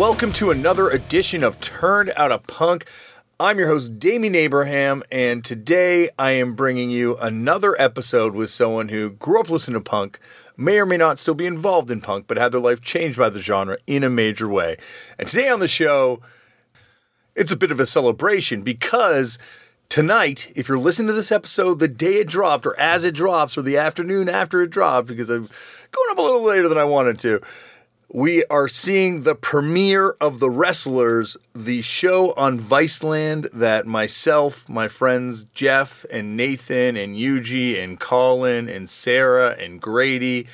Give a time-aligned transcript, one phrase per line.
[0.00, 2.86] welcome to another edition of Turned Out a Punk.
[3.38, 8.88] I'm your host, Damian Abraham, and today I am bringing you another episode with someone
[8.88, 10.18] who grew up listening to punk,
[10.56, 13.28] may or may not still be involved in punk, but had their life changed by
[13.28, 14.78] the genre in a major way.
[15.18, 16.22] And today on the show,
[17.34, 19.38] it's a bit of a celebration because
[19.90, 23.58] tonight, if you're listening to this episode the day it dropped, or as it drops,
[23.58, 26.84] or the afternoon after it dropped, because I'm going up a little later than I
[26.84, 27.42] wanted to,
[28.12, 34.88] we are seeing the premiere of The Wrestlers, the show on Viceland that myself, my
[34.88, 40.46] friends Jeff and Nathan and Yuji and Colin and Sarah and Grady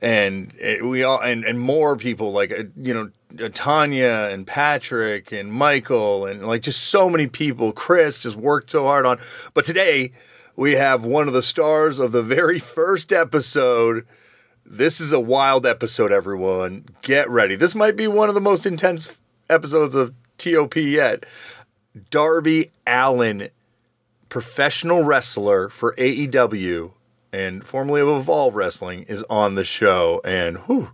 [0.00, 3.10] and eh, we all and, and more people like uh, you know
[3.44, 7.72] uh, Tanya and Patrick and Michael and like just so many people.
[7.72, 9.18] Chris just worked so hard on.
[9.54, 10.12] But today
[10.54, 14.06] we have one of the stars of the very first episode
[14.68, 16.86] this is a wild episode, everyone.
[17.02, 17.56] Get ready.
[17.56, 21.24] This might be one of the most intense episodes of TOP yet.
[22.10, 23.48] Darby Allin,
[24.28, 26.92] professional wrestler for AEW
[27.32, 30.20] and formerly of Evolve Wrestling, is on the show.
[30.24, 30.90] And whew,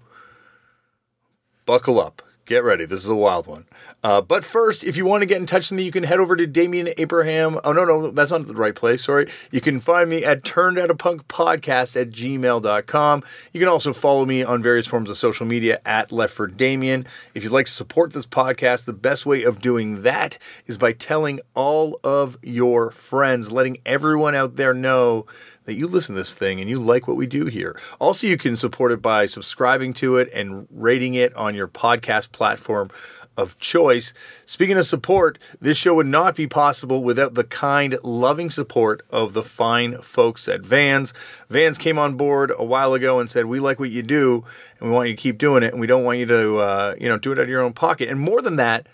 [1.65, 2.85] buckle up Get ready.
[2.85, 3.67] This is a wild one.
[4.03, 6.19] Uh, but first, if you want to get in touch with me, you can head
[6.19, 7.59] over to Damian Abraham.
[7.63, 9.05] Oh, no, no, that's not the right place.
[9.05, 9.29] Sorry.
[9.51, 13.23] You can find me at turned out a punk podcast at gmail.com.
[13.53, 17.07] You can also follow me on various forms of social media at Left for Damian.
[17.35, 20.37] If you'd like to support this podcast, the best way of doing that
[20.67, 25.27] is by telling all of your friends, letting everyone out there know
[25.65, 27.79] that you listen to this thing and you like what we do here.
[28.01, 32.33] Also, you can support it by subscribing to it and rating it on your podcast
[32.33, 32.91] platform
[33.37, 34.13] of choice.
[34.45, 39.33] Speaking of support, this show would not be possible without the kind, loving support of
[39.33, 41.15] the fine folks at Vans.
[41.49, 44.45] Vans came on board a while ago and said, "We like what you do,
[44.81, 46.95] and we want you to keep doing it, and we don't want you to, uh,
[47.01, 48.87] you know, do it out of your own pocket." And more than that,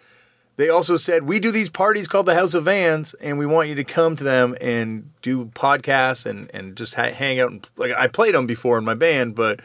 [0.58, 3.68] they also said, We do these parties called the House of Vans, and we want
[3.68, 7.52] you to come to them and do podcasts and, and just ha- hang out.
[7.52, 9.60] And, like I played them before in my band, but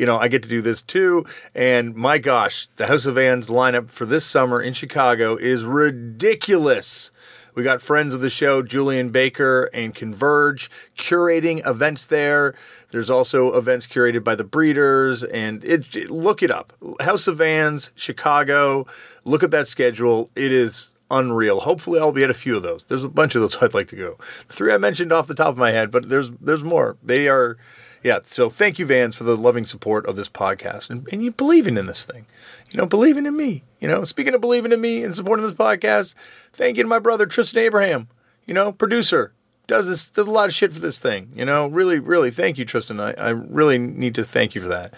[0.00, 1.26] you know, I get to do this too.
[1.54, 7.10] And my gosh, the House of Vans lineup for this summer in Chicago is ridiculous.
[7.54, 12.54] We got friends of the show, Julien Baker and Converge, curating events there.
[12.92, 16.72] There's also events curated by the Breeders, and it, it, look it up.
[17.00, 18.86] House of Vans, Chicago.
[19.26, 20.30] Look at that schedule.
[20.34, 21.60] It is unreal.
[21.60, 22.86] Hopefully, I'll be at a few of those.
[22.86, 24.16] There's a bunch of those I'd like to go.
[24.20, 26.96] Three I mentioned off the top of my head, but there's there's more.
[27.02, 27.58] They are,
[28.02, 28.20] yeah.
[28.22, 31.76] So thank you, Vans, for the loving support of this podcast and, and you believing
[31.76, 32.26] in this thing.
[32.70, 33.64] You know, believing in me.
[33.80, 36.14] You know, speaking of believing in me and supporting this podcast,
[36.52, 38.08] thank you to my brother Tristan Abraham.
[38.46, 39.32] You know, producer
[39.66, 41.30] does this does a lot of shit for this thing.
[41.34, 43.00] You know, really, really, thank you, Tristan.
[43.00, 44.92] I, I really need to thank you for that.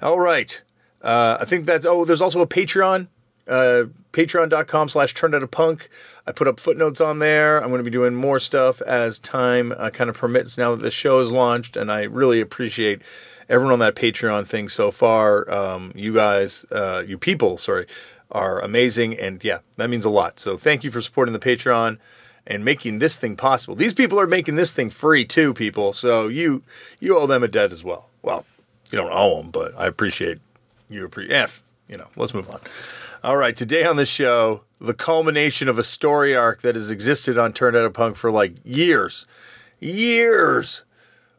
[0.00, 0.62] All right.
[1.02, 3.08] Uh, I think that's oh, there's also a Patreon.
[3.46, 5.88] Uh, patreon.com slash turned out a punk.
[6.28, 7.56] I put up footnotes on there.
[7.56, 10.82] I'm going to be doing more stuff as time uh, kind of permits now that
[10.82, 13.00] the show is launched, and I really appreciate
[13.48, 15.50] everyone on that Patreon thing so far.
[15.50, 17.86] Um, you guys, uh, you people, sorry,
[18.30, 20.38] are amazing, and yeah, that means a lot.
[20.38, 21.96] So thank you for supporting the Patreon
[22.46, 23.74] and making this thing possible.
[23.74, 25.94] These people are making this thing free too, people.
[25.94, 26.62] So you
[27.00, 28.10] you owe them a debt as well.
[28.20, 28.44] Well,
[28.92, 30.40] you don't owe them, but I appreciate
[30.90, 31.06] you.
[31.06, 31.62] Appreciate, F.
[31.88, 32.60] You know, let's move on.
[33.24, 37.36] All right, today on the show, the culmination of a story arc that has existed
[37.36, 39.26] on Turned Out of Punk for like years,
[39.80, 40.84] years.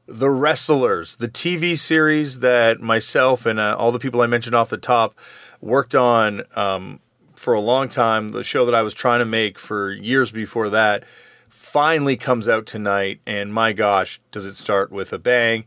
[0.06, 4.69] The Wrestlers, the TV series that myself and uh, all the people I mentioned off
[4.69, 5.17] the top
[5.62, 7.00] worked on um,
[7.35, 8.29] for a long time.
[8.29, 11.05] The show that I was trying to make for years before that
[11.47, 15.64] finally comes out tonight, and my gosh, does it start with a bang!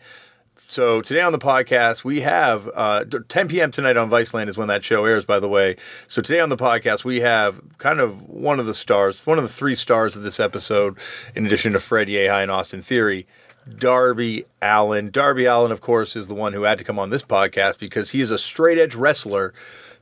[0.73, 3.71] So today on the podcast we have uh, 10 p.m.
[3.71, 5.27] tonight on Viceland is when that show airs.
[5.27, 5.77] By the way,
[6.09, 9.45] so today on the podcast we have kind of one of the stars, one of
[9.45, 10.97] the three stars of this episode,
[11.35, 13.27] in addition to Fred Yehi and Austin Theory.
[13.69, 15.11] Darby Allin.
[15.11, 18.13] Darby Allin, of course, is the one who had to come on this podcast because
[18.13, 19.53] he is a straight edge wrestler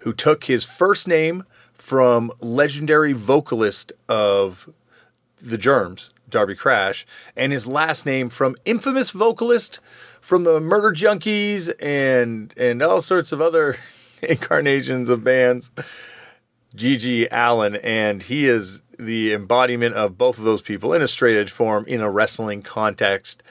[0.02, 1.42] who took his first name
[1.74, 4.72] from legendary vocalist of
[5.42, 7.06] the Germs, Darby Crash,
[7.36, 9.80] and his last name from infamous vocalist
[10.20, 13.76] from the Murder Junkies and and all sorts of other
[14.22, 15.70] incarnations of bands,
[16.76, 21.36] GG Allin, and he is the embodiment of both of those people in a straight
[21.36, 23.42] edge form in a wrestling context.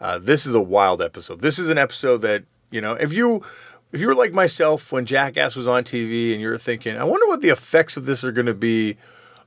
[0.00, 1.40] Uh, this is a wild episode.
[1.40, 3.42] This is an episode that you know if you
[3.92, 7.26] if you were like myself when Jackass was on TV and you're thinking, I wonder
[7.26, 8.96] what the effects of this are going to be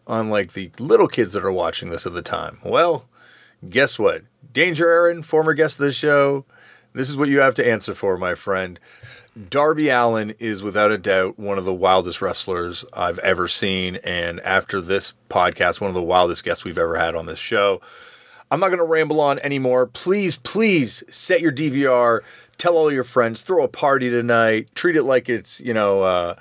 [0.08, 2.60] on like the little kids that are watching this at the time.
[2.64, 3.08] Well,
[3.70, 4.24] guess what?
[4.54, 6.46] Danger Ehren, former guest of the show,
[6.94, 8.80] this is what you have to answer for, my friend.
[9.50, 13.96] Darby Allin is without a doubt one of the wildest wrestlers I've ever seen.
[14.04, 17.82] And after this podcast, one of the wildest guests we've ever had on this show.
[18.50, 19.88] I'm not going to ramble on anymore.
[19.88, 22.20] Please, please set your DVR,
[22.58, 26.36] tell all your friends, throw a party tonight, treat it like it's, you know, uh,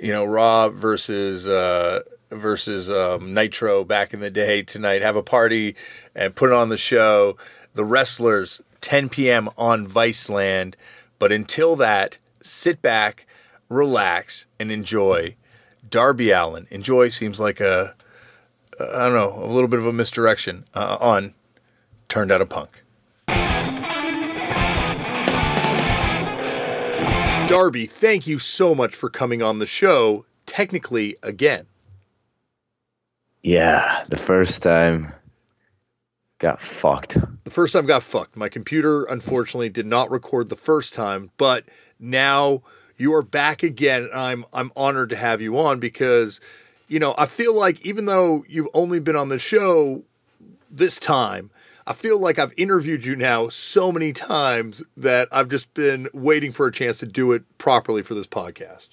[0.00, 2.00] you know, Raw versus uh,
[2.32, 5.02] versus um, Nitro back in the day tonight.
[5.02, 5.76] Have a party
[6.14, 7.36] and put on the show.
[7.74, 9.48] The wrestlers, 10 p.m.
[9.56, 10.74] on Viceland.
[11.18, 13.26] But until that, sit back,
[13.68, 15.36] relax, and enjoy.
[15.88, 16.66] Darby Allin.
[16.70, 17.94] Enjoy seems like a,
[18.80, 21.34] I don't know, a little bit of a misdirection uh, on
[22.08, 22.82] Turned Out a Punk.
[27.48, 31.66] Darby, thank you so much for coming on the show, technically again.
[33.42, 35.12] Yeah, the first time
[36.38, 37.16] got fucked.
[37.44, 38.36] The first time got fucked.
[38.36, 41.64] My computer unfortunately did not record the first time, but
[41.98, 42.62] now
[42.96, 44.08] you are back again.
[44.14, 46.40] I'm I'm honored to have you on because
[46.88, 50.02] you know, I feel like even though you've only been on the show
[50.70, 51.50] this time,
[51.86, 56.52] I feel like I've interviewed you now so many times that I've just been waiting
[56.52, 58.90] for a chance to do it properly for this podcast.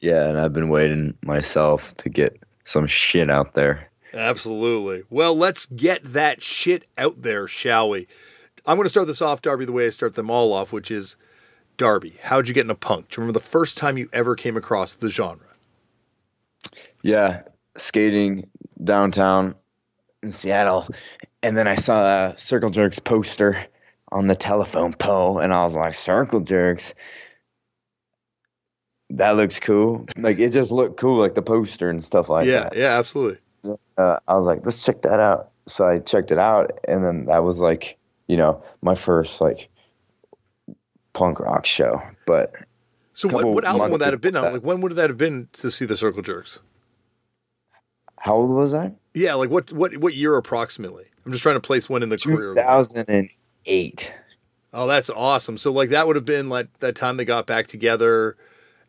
[0.00, 3.90] Yeah, and I've been waiting myself to get some shit out there.
[4.12, 5.04] Absolutely.
[5.10, 8.06] Well, let's get that shit out there, shall we?
[8.66, 10.90] I'm going to start this off, Darby, the way I start them all off, which
[10.90, 11.16] is
[11.76, 13.08] Darby, how'd you get into punk?
[13.08, 15.46] Do you remember the first time you ever came across the genre?
[17.02, 17.42] Yeah,
[17.76, 18.48] skating
[18.82, 19.54] downtown
[20.22, 20.86] in Seattle,
[21.42, 23.66] and then I saw a Circle Jerks poster
[24.12, 26.94] on the telephone pole, and I was like, Circle Jerks.
[29.10, 30.06] That looks cool.
[30.16, 32.76] Like it just looked cool, like the poster and stuff like yeah, that.
[32.76, 33.38] Yeah, yeah, absolutely.
[33.96, 35.50] Uh, I was like, let's check that out.
[35.66, 39.68] So I checked it out, and then that was like, you know, my first like
[41.12, 42.02] punk rock show.
[42.26, 42.52] But
[43.12, 44.52] so what, what album would that have been on?
[44.52, 46.58] Like when would that have been to see the Circle Jerks?
[48.18, 48.92] How old was I?
[49.14, 51.04] Yeah, like what what what year approximately?
[51.24, 52.54] I'm just trying to place when in the 2008.
[52.54, 53.22] career.
[53.64, 54.12] 2008.
[54.74, 55.56] Oh, that's awesome.
[55.56, 58.36] So like that would have been like that time they got back together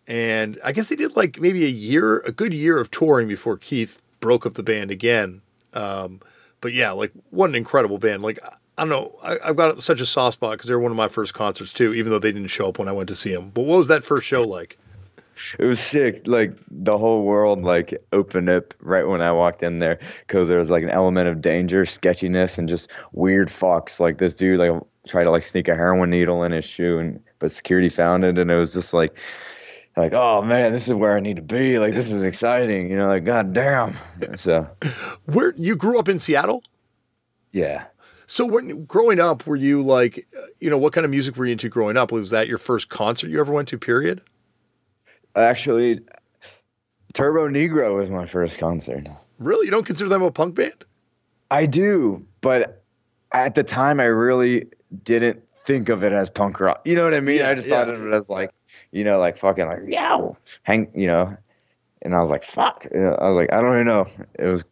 [0.07, 3.57] and I guess they did like maybe a year, a good year of touring before
[3.57, 5.42] Keith broke up the band again.
[5.74, 6.22] Um,
[6.62, 8.24] but yeah, like what an incredible band.
[8.24, 8.40] Like
[8.78, 11.07] I don't know, I, have got such a soft spot because they're one of my
[11.07, 13.52] first concerts too, even though they didn't show up when I went to see them.
[13.54, 14.78] But what was that first show like?
[15.60, 16.28] It was sick.
[16.28, 20.60] Like the whole world like opened up right when I walked in there because there
[20.60, 24.00] was like an element of danger, sketchiness, and just weird fucks.
[24.00, 24.72] Like this dude like
[25.08, 28.38] tried to like sneak a heroin needle in his shoe, and but security found it,
[28.38, 29.18] and it was just like
[29.98, 31.80] like, oh man, this is where I need to be.
[31.80, 32.90] Like, this is exciting.
[32.90, 33.96] You know, like, god damn.
[34.36, 34.68] So,
[35.26, 36.64] where you grew up in Seattle?
[37.52, 37.86] Yeah.
[38.28, 40.28] So, when growing up, were you like,
[40.60, 42.12] you know, what kind of music were you into growing up?
[42.12, 43.78] Was that your first concert you ever went to?
[43.78, 44.22] Period.
[45.36, 46.00] Actually,
[47.14, 49.08] Turbonegro was my first concert.
[49.40, 50.86] Really, you don't consider them a punk band?
[51.52, 52.84] I do, but
[53.32, 54.68] at the time, I really
[55.04, 56.82] didn't think of it as punk rock.
[56.86, 57.40] You know what I mean?
[57.40, 57.86] Yeah, I just yeah.
[57.86, 58.52] thought of it as like
[58.91, 60.20] you know, like fucking like yeah,
[60.63, 61.36] hang, you know.
[62.01, 62.86] And I was like, fuck.
[62.94, 64.05] I was like, I don't even know.
[64.38, 64.63] It was,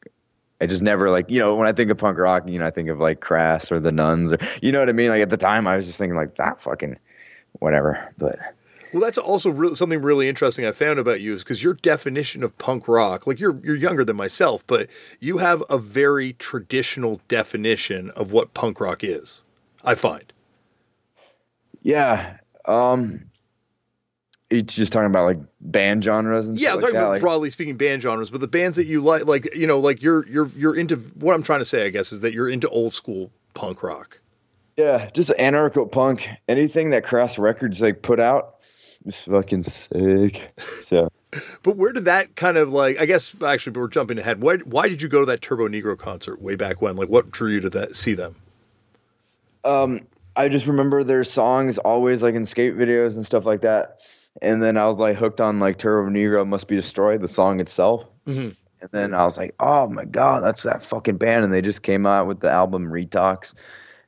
[0.62, 2.70] I just never like, you know, when I think of punk rock, you know, I
[2.70, 5.10] think of like Crass or the Nuns or, you know what I mean?
[5.10, 6.98] Like at the time, I was just thinking like, that ah, fucking
[7.54, 8.08] whatever.
[8.20, 8.38] But
[8.94, 12.44] well, that's also really, something really interesting I found about you is because your definition
[12.44, 14.88] of punk rock, like you're you're younger than myself, but
[15.20, 19.42] you have a very traditional definition of what punk rock is.
[19.84, 20.32] I find.
[21.82, 23.26] Yeah, um,
[24.54, 27.50] it's just talking about like band genres and yeah, I'm talking like about like, broadly
[27.50, 30.48] speaking band genres, but the bands that you like, like you know, like you're you're
[30.56, 30.96] you're into.
[30.96, 34.22] What I'm trying to say, I guess, is that you're into old school punk rock.
[34.78, 36.30] Yeah, just anarcho punk.
[36.48, 38.56] Anything that Crass Records like put out
[39.06, 40.52] is fucking sick.
[40.60, 41.10] So.
[41.64, 43.00] but where did that kind of like?
[43.00, 44.42] I guess actually, we're jumping ahead.
[44.42, 46.96] Why why did you go to that Turbonegro concert way back when?
[46.96, 48.36] Like, what drew you to that see them?
[49.66, 50.02] Um,
[50.36, 54.02] I just remember their songs always like in skate videos and stuff like that
[54.42, 58.06] and then I was like hooked on like Turbonegro Must Be Destroyed, the song itself.
[58.26, 58.50] Mm-hmm.
[58.82, 61.84] And then I was like, oh my god, that's that fucking band, and they just
[61.84, 63.54] came out with the album Retox,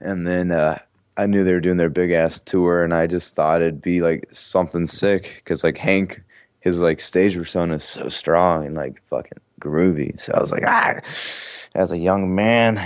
[0.02, 0.80] and then uh,
[1.16, 4.02] I knew they were doing their big ass tour, and I just thought it'd be
[4.02, 6.22] like something sick because like Hank,
[6.60, 10.20] his like stage persona is so strong and like fucking groovy.
[10.20, 11.00] So I was like, ah,
[11.74, 12.78] as a young man,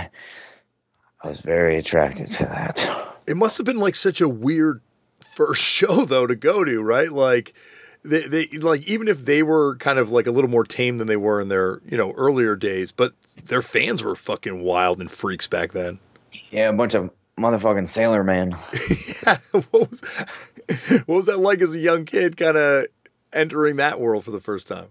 [1.22, 3.16] I was very attracted to that.
[3.26, 4.80] It must have been like such a weird
[5.24, 7.10] first show though to go to, right?
[7.10, 7.54] Like
[8.04, 11.06] they, they like even if they were kind of like a little more tame than
[11.06, 13.12] they were in their you know earlier days, but
[13.44, 15.98] their fans were fucking wild and freaks back then.
[16.50, 18.50] Yeah, a bunch of motherfucking Sailor Man.
[19.26, 19.36] yeah,
[19.70, 20.00] what was,
[21.06, 22.86] what was that like as a young kid, kind of
[23.32, 24.88] entering that world for the first time?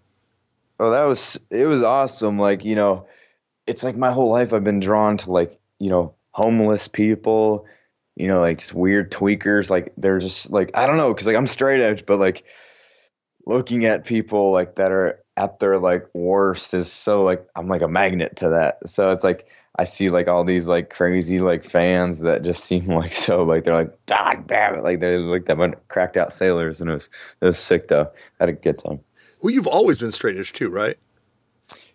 [0.79, 2.37] Oh, that was it was awesome.
[2.39, 3.07] Like you know,
[3.67, 7.65] it's like my whole life I've been drawn to like you know homeless people,
[8.19, 9.69] you know, like just weird tweakers.
[9.69, 12.43] Like they're just like I don't know, because like I'm straight edge, but like
[13.45, 17.81] looking at people like that are at their like worst is so like I'm like
[17.81, 18.87] a magnet to that.
[18.87, 19.47] So it's like
[19.77, 23.63] I see like all these like crazy like fans that just seem like so like
[23.63, 27.09] they're like God damn it like they're like that cracked out sailors and it was
[27.41, 28.11] it was sick though.
[28.39, 28.99] I had a good time.
[29.41, 30.97] Well, you've always been straight edge too, right?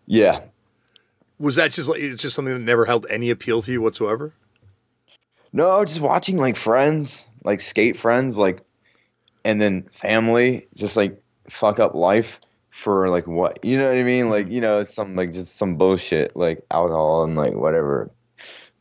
[0.07, 0.41] Yeah.
[1.39, 4.33] Was that just like it's just something that never held any appeal to you whatsoever?
[5.55, 8.61] No, just watching like friends, like skate friends, like,
[9.45, 14.03] and then family, just like fuck up life for like what you know what I
[14.03, 14.31] mean?
[14.31, 18.11] Like you know, some like just some bullshit like alcohol and like whatever,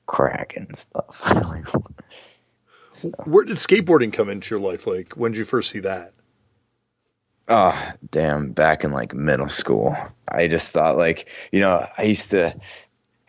[0.07, 1.21] crack and stuff.
[3.25, 4.87] Where did skateboarding come into your life?
[4.87, 6.13] Like when did you first see that?
[7.47, 9.95] Oh, damn, back in like middle school.
[10.27, 12.55] I just thought like, you know, I used to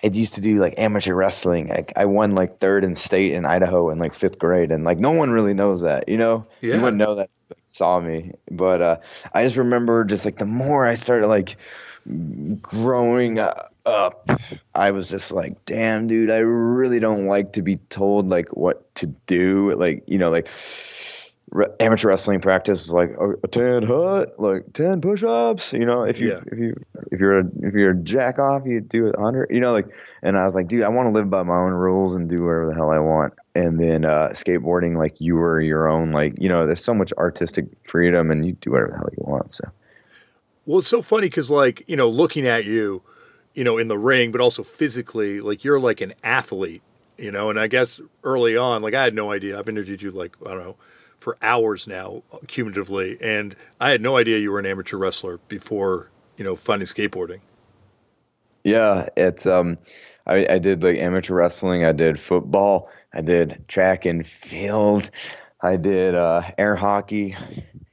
[0.04, 1.68] I used to do like amateur wrestling.
[1.68, 4.98] Like I won like third in state in Idaho in like fifth grade, and like
[4.98, 6.46] no one really knows that, you know.
[6.60, 6.74] Yeah.
[6.74, 7.30] You wouldn't know that
[7.68, 8.96] saw me, but uh,
[9.32, 11.56] I just remember just like the more I started like
[12.60, 14.28] growing up,
[14.74, 18.94] I was just like, damn, dude, I really don't like to be told like what
[18.96, 19.72] to do.
[19.72, 20.48] Like you know, like
[21.54, 25.72] re- amateur wrestling practice is like oh, a ten hut, like ten push-ups.
[25.72, 26.42] You know, if you Yeah.
[26.52, 26.74] if you
[27.10, 29.48] if you're a if you're a jack off, you do it hundred.
[29.50, 29.86] You know, like.
[30.22, 32.44] And I was like, dude, I want to live by my own rules and do
[32.44, 33.34] whatever the hell I want.
[33.54, 37.12] And then uh, skateboarding, like you were your own, like you know, there's so much
[37.14, 39.52] artistic freedom, and you do whatever the hell you want.
[39.52, 39.64] So
[40.64, 43.02] Well, it's so funny because, like, you know, looking at you,
[43.52, 46.82] you know, in the ring, but also physically, like, you're like an athlete,
[47.18, 47.50] you know.
[47.50, 49.58] And I guess early on, like, I had no idea.
[49.58, 50.76] I've interviewed you, like, I don't know,
[51.24, 53.16] for hours now, cumulatively.
[53.18, 57.40] And I had no idea you were an amateur wrestler before, you know, finding skateboarding.
[58.62, 59.78] yeah, it's um,
[60.26, 65.10] I, I did like amateur wrestling, I did football, I did track and field,
[65.62, 67.34] I did uh, air hockey.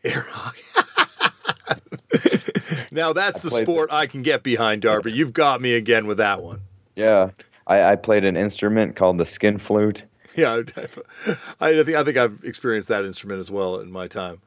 [0.04, 0.62] Air hockey.
[2.92, 5.14] now, that's the played sport I can get behind, Darby.
[5.14, 6.64] You've got me again with that one.
[6.98, 7.30] Yeah,
[7.66, 10.04] I, I played an instrument called the skin flute.
[10.38, 10.62] Yeah,
[11.60, 14.42] I, think I think I've experienced that instrument as well in my time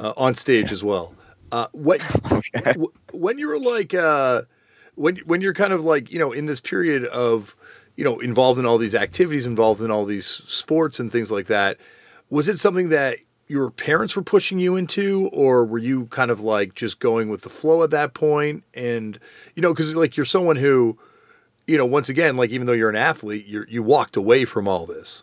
[0.00, 1.14] uh, on stage as well.
[1.52, 2.00] Uh, what
[2.54, 4.42] w- when you were like uh,
[4.96, 7.56] when when you're kind of like you know in this period of
[7.96, 11.46] you know involved in all these activities, involved in all these sports and things like
[11.46, 11.78] that,
[12.30, 16.40] was it something that your parents were pushing you into, or were you kind of
[16.40, 18.64] like just going with the flow at that point?
[18.74, 19.18] And
[19.54, 20.98] you know, because like you're someone who
[21.66, 24.68] you know once again like even though you're an athlete, you you walked away from
[24.68, 25.22] all this.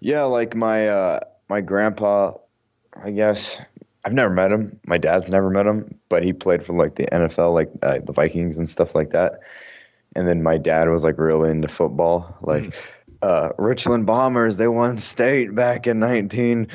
[0.00, 2.34] Yeah, like my uh, my grandpa,
[3.02, 3.60] I guess
[4.04, 4.78] I've never met him.
[4.86, 8.12] My dad's never met him, but he played for like the NFL, like uh, the
[8.12, 9.40] Vikings and stuff like that.
[10.14, 12.74] And then my dad was like really into football, like
[13.22, 14.56] uh, Richland Bombers.
[14.56, 16.68] They won state back in nineteen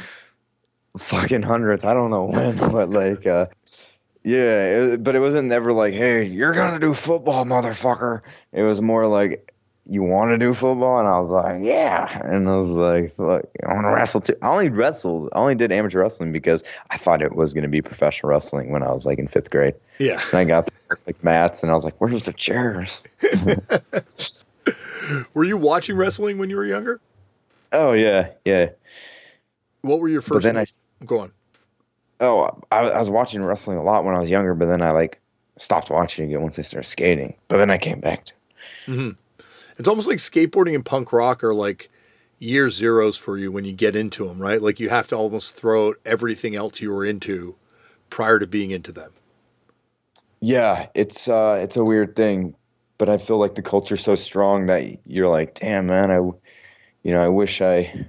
[0.98, 1.84] fucking hundreds.
[1.84, 3.48] I don't know when, but like, uh,
[4.24, 4.94] yeah.
[4.94, 8.22] It, but it wasn't never like, hey, you're gonna do football, motherfucker.
[8.52, 9.53] It was more like,
[9.90, 11.00] you want to do football?
[11.00, 12.22] And I was like, yeah.
[12.26, 14.36] And I was like, fuck, I want to wrestle too.
[14.42, 17.70] I only wrestled, I only did amateur wrestling because I thought it was going to
[17.70, 19.76] be professional wrestling when I was like in fifth grade.
[20.00, 20.22] Yeah.
[20.32, 23.02] And I got the like mats and I was like, where's the chairs?
[25.34, 27.02] Were you watching wrestling when you were younger?
[27.74, 28.70] Oh, yeah, yeah.
[29.82, 30.44] What were your But first?
[30.46, 30.66] then I,
[31.06, 31.32] Go on.
[32.22, 34.92] oh, I, I was watching wrestling a lot when I was younger, but then I
[34.92, 35.20] like
[35.58, 37.34] stopped watching again once I started skating.
[37.50, 38.34] But then I came back to
[39.78, 41.90] It's almost like skateboarding and punk rock are like
[42.40, 44.62] year zeros for you when you get into them, right?
[44.62, 47.56] Like you have to almost throw out everything else you were into
[48.10, 49.12] prior to being into them.
[50.42, 52.56] Yeah, it's uh, it's a weird thing,
[52.98, 57.12] but I feel like the culture's so strong that you're like, damn man, I, you
[57.12, 58.08] know, I wish I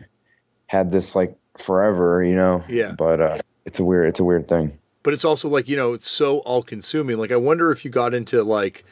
[0.66, 2.64] had this like forever, you know.
[2.68, 2.92] Yeah.
[2.98, 4.78] But uh, it's a weird, it's a weird thing.
[5.04, 7.18] But it's also like, you know, it's so all consuming.
[7.18, 8.84] Like I wonder if you got into like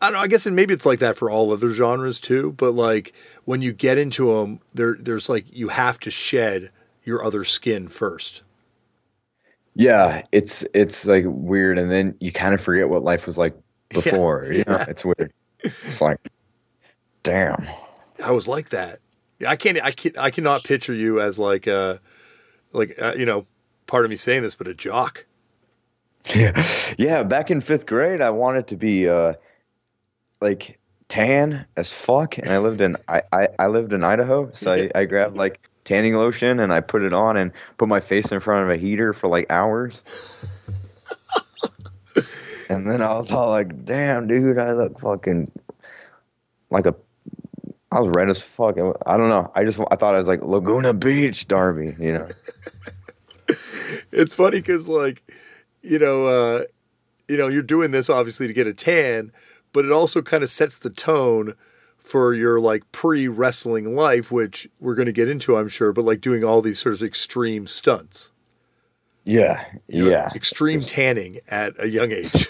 [0.00, 2.52] I don't know, I guess and maybe it's like that for all other genres too,
[2.52, 3.12] but like
[3.44, 6.70] when you get into them, there there's like you have to shed
[7.04, 8.42] your other skin first.
[9.74, 13.54] Yeah, it's it's like weird, and then you kind of forget what life was like
[13.90, 14.46] before.
[14.50, 14.86] You know, yeah.
[14.88, 15.32] it's weird.
[15.60, 16.18] It's like,
[17.22, 17.68] damn.
[18.24, 18.98] I was like that.
[19.46, 19.82] I can't.
[19.82, 20.12] I can.
[20.18, 22.00] I cannot picture you as like a,
[22.72, 23.46] like uh, you know,
[23.86, 25.26] part of me saying this, but a jock.
[26.34, 26.62] Yeah,
[26.98, 27.22] yeah.
[27.22, 29.34] Back in fifth grade, I wanted to be uh,
[30.40, 30.78] like
[31.08, 34.90] tan as fuck, and I lived in I, I, I lived in Idaho, so I,
[34.94, 38.40] I grabbed like tanning lotion and I put it on and put my face in
[38.40, 40.00] front of a heater for like hours.
[42.68, 45.50] and then I was all like, "Damn, dude, I look fucking
[46.70, 46.94] like a."
[47.92, 48.76] I was red as fuck.
[49.04, 49.50] I don't know.
[49.52, 51.92] I just I thought I was like Laguna Beach, Darby.
[51.98, 52.28] You know.
[54.12, 55.28] it's funny because like,
[55.82, 56.64] you know, uh,
[57.26, 59.32] you know, you're doing this obviously to get a tan,
[59.72, 61.54] but it also kind of sets the tone
[61.98, 66.04] for your like pre wrestling life, which we're going to get into, I'm sure, but
[66.04, 68.30] like doing all these sort of extreme stunts.
[69.24, 69.64] Yeah.
[69.86, 70.30] You know, yeah.
[70.34, 72.48] Extreme tanning at a young age.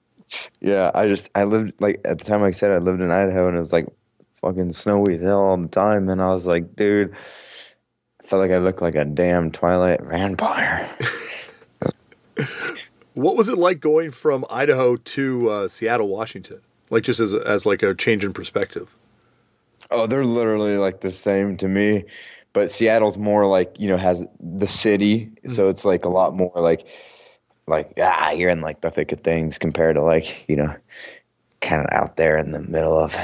[0.60, 0.90] yeah.
[0.94, 3.48] I just, I lived, like, at the time, like I said, I lived in Idaho
[3.48, 3.86] and it was like
[4.36, 6.08] fucking snowy as hell all the time.
[6.08, 7.14] And I was like, dude,
[8.22, 10.88] I felt like I looked like a damn Twilight vampire.
[13.14, 16.60] what was it like going from Idaho to uh, Seattle, Washington?
[16.90, 18.94] Like just as as like a change in perspective.
[19.90, 22.04] Oh, they're literally like the same to me,
[22.52, 25.48] but Seattle's more like you know has the city, mm-hmm.
[25.48, 26.86] so it's like a lot more like
[27.66, 30.74] like ah you're in like the thick of things compared to like you know
[31.60, 33.16] kind of out there in the middle of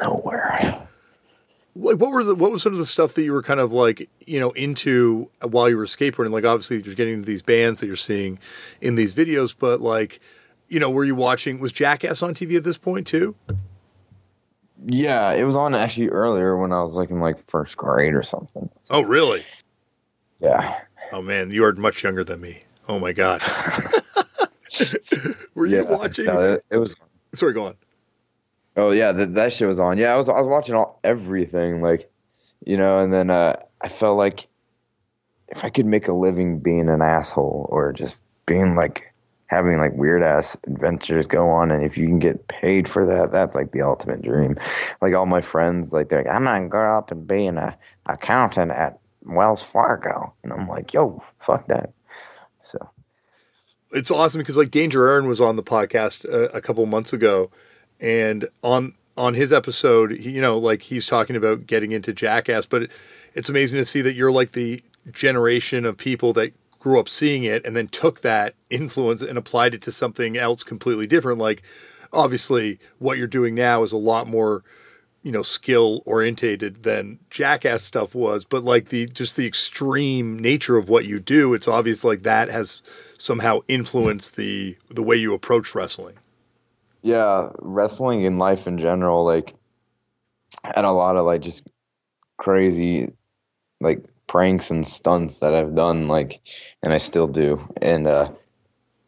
[0.00, 0.88] nowhere.
[1.74, 3.72] Like what were the what was some of the stuff that you were kind of
[3.72, 6.30] like you know into while you were skateboarding?
[6.30, 8.38] Like obviously you're getting into these bands that you're seeing
[8.80, 10.20] in these videos, but like
[10.68, 11.60] you know, were you watching?
[11.60, 13.34] Was Jackass on TV at this point too?
[14.86, 18.22] Yeah, it was on actually earlier when I was like in like first grade or
[18.22, 18.68] something.
[18.90, 19.44] Oh, really?
[20.40, 20.80] Yeah.
[21.12, 22.64] Oh man, you are much younger than me.
[22.88, 23.42] Oh my god.
[25.54, 26.26] were you watching?
[26.26, 26.94] No, it, it, was.
[27.34, 27.76] Sorry, go on.
[28.76, 29.98] Oh yeah, that that shit was on.
[29.98, 32.10] Yeah, I was I was watching all everything like,
[32.64, 34.46] you know, and then uh, I felt like
[35.48, 39.12] if I could make a living being an asshole or just being like
[39.46, 43.30] having like weird ass adventures go on and if you can get paid for that
[43.30, 44.56] that's like the ultimate dream.
[45.02, 47.74] Like all my friends like they're like i'm gonna grow up and be an uh,
[48.06, 50.32] accountant at wells fargo.
[50.42, 51.92] And i'm like yo fuck that.
[52.62, 52.78] So.
[53.94, 57.50] It's awesome because like Danger Ehren was on the podcast a, a couple months ago
[58.02, 62.66] and on on his episode he, you know like he's talking about getting into jackass
[62.66, 62.92] but it,
[63.34, 67.44] it's amazing to see that you're like the generation of people that grew up seeing
[67.44, 71.38] it and then took that influence and applied it to something else completely different.
[71.38, 71.62] Like,
[72.12, 74.64] obviously, what you're doing now is a lot more,
[75.22, 78.44] you know, skill orientated than Jackass stuff was.
[78.44, 82.48] But like the just the extreme nature of what you do, it's obvious like that
[82.48, 82.82] has
[83.16, 86.16] somehow influenced the the way you approach wrestling.
[87.02, 89.54] Yeah, wrestling in life in general, like,
[90.64, 91.66] had a lot of like just
[92.36, 93.12] crazy,
[93.80, 96.40] like pranks and stunts that I've done, like,
[96.82, 97.68] and I still do.
[97.80, 98.30] And uh,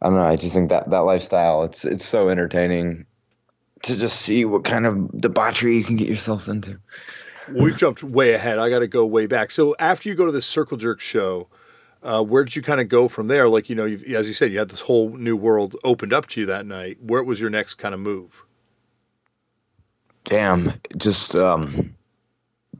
[0.03, 0.25] I don't know.
[0.25, 3.07] I just think that that lifestyle, it's it's so entertaining
[3.85, 6.79] to just see what kind of debauchery you can get yourselves into.
[7.49, 8.59] We've jumped way ahead.
[8.59, 9.51] I got to go way back.
[9.51, 11.49] So after you go to this Circle Jerk show,
[12.05, 13.49] uh, where did you kind of go from there?
[13.49, 16.41] Like you know, as you said, you had this whole new world opened up to
[16.41, 16.99] you that night.
[17.03, 18.45] Where was your next kind of move?
[20.25, 21.95] Damn, just um,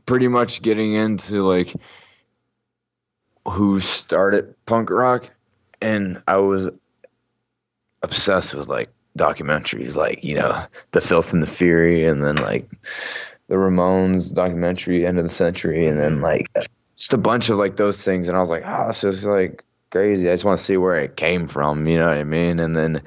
[0.05, 1.73] pretty much getting into like
[3.47, 5.29] who started punk rock,
[5.81, 6.69] and I was
[8.03, 12.69] obsessed with like documentaries, like you know the Filth and the Fury, and then like
[13.47, 16.47] the Ramones documentary, End of the Century, and then like
[16.95, 19.63] just a bunch of like those things, and I was like, oh, this is like
[19.91, 20.29] crazy.
[20.29, 22.59] I just want to see where it came from, you know what I mean?
[22.59, 23.01] And then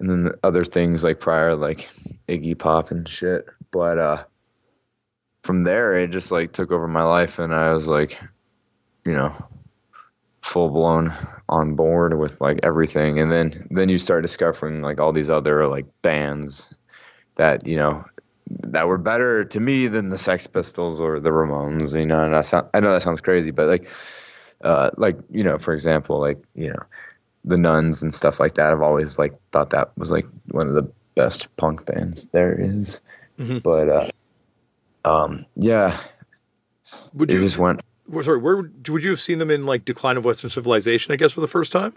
[0.00, 1.88] and then the other things like prior, like
[2.28, 3.46] Iggy Pop and shit.
[3.70, 4.24] But uh,
[5.42, 8.20] from there, it just like took over my life, and I was like,
[9.04, 9.34] you know,
[10.42, 11.12] full blown
[11.48, 13.18] on board with like everything.
[13.20, 16.72] And then then you start discovering like all these other like bands
[17.34, 18.04] that, you know,
[18.48, 22.34] that were better to me than the Sex Pistols or the Ramones, you know, and
[22.34, 23.88] I sound I know that sounds crazy, but like
[24.62, 26.82] uh like, you know, for example, like, you know,
[27.44, 28.72] the nuns and stuff like that.
[28.72, 33.00] I've always like thought that was like one of the best punk bands there is.
[33.38, 33.58] Mm-hmm.
[33.58, 34.08] But uh
[35.04, 36.00] um yeah.
[37.14, 37.82] Would you just went
[38.22, 41.12] sorry, where would, would you have seen them in like Decline of Western Civilization?
[41.12, 41.94] I guess for the first time.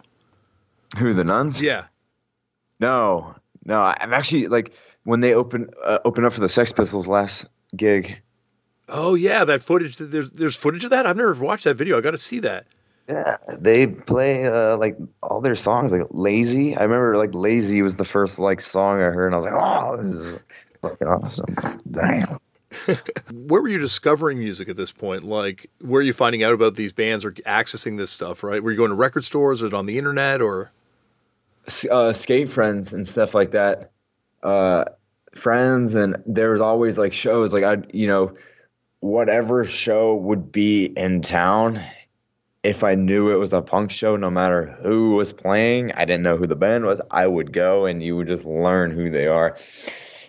[0.97, 1.61] Who the nuns?
[1.61, 1.85] Yeah.
[2.79, 3.35] No,
[3.65, 3.81] no.
[3.81, 8.21] I'm actually like when they open uh, open up for the Sex Pistols last gig.
[8.87, 9.97] Oh yeah, that footage.
[9.97, 11.05] There's there's footage of that.
[11.05, 11.97] I've never watched that video.
[11.97, 12.65] I got to see that.
[13.07, 17.97] Yeah, they play uh, like all their songs, like "Lazy." I remember like "Lazy" was
[17.97, 20.43] the first like song I heard, and I was like, "Oh, this is
[20.81, 22.39] fucking awesome!" Damn.
[23.33, 25.23] where were you discovering music at this point?
[25.23, 28.43] Like, where are you finding out about these bands or accessing this stuff?
[28.43, 28.63] Right?
[28.63, 30.71] Were you going to record stores or on the internet or?
[31.89, 33.91] Uh, skate friends and stuff like that.
[34.43, 34.85] Uh,
[35.35, 37.53] friends, and there was always like shows.
[37.53, 38.35] Like I, you know,
[38.99, 41.81] whatever show would be in town,
[42.63, 46.23] if I knew it was a punk show, no matter who was playing, I didn't
[46.23, 49.27] know who the band was, I would go and you would just learn who they
[49.27, 49.57] are.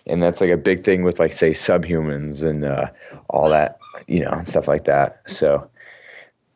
[0.07, 2.87] And that's like a big thing with like say subhumans and uh,
[3.29, 5.29] all that, you know, stuff like that.
[5.31, 5.71] So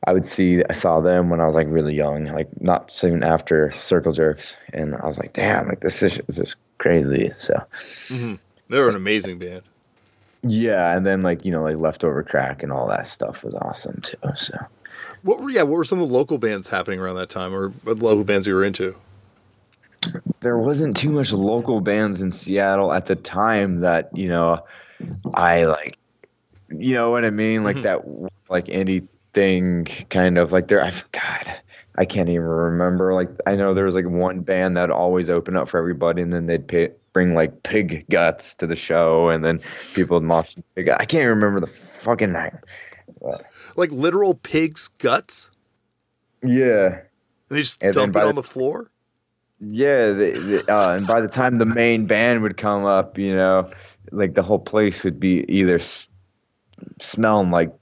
[0.07, 3.25] I would see I saw them when I was like really young, like not soon
[3.25, 7.33] after Circle Jerks, and I was like, damn, like this is this is crazy.
[7.37, 8.35] So mm-hmm.
[8.69, 9.63] they're an amazing band.
[10.43, 14.01] Yeah, and then like you know like leftover crack and all that stuff was awesome
[14.01, 14.17] too.
[14.37, 14.57] So
[15.23, 15.63] what were yeah?
[15.63, 18.55] What were some of the local bands happening around that time, or local bands you
[18.55, 18.95] were into?
[20.39, 24.65] There wasn't too much local bands in Seattle at the time that you know
[25.35, 25.99] I like.
[26.69, 27.65] You know what I mean?
[27.65, 28.25] Like mm-hmm.
[28.25, 28.69] that, like
[29.37, 30.83] anything kind of like there.
[30.83, 31.55] I've God,
[31.97, 33.15] I can't even remember.
[33.15, 36.33] Like I know there was like one band that always open up for everybody, and
[36.33, 39.61] then they'd pay, bring like pig guts to the show, and then
[39.95, 40.55] people would mosh.
[40.75, 40.89] Pig.
[40.89, 42.59] I can't remember the fucking name.
[43.77, 45.51] Like literal pig's guts?
[46.43, 47.01] Yeah.
[47.49, 48.91] They just and dump it on the, the, floor?
[49.61, 53.35] Yeah, they, they, uh, and by the time the main band would come up, you
[53.35, 53.71] know,
[54.11, 56.09] like the whole place would be either s-
[57.01, 57.73] smelling like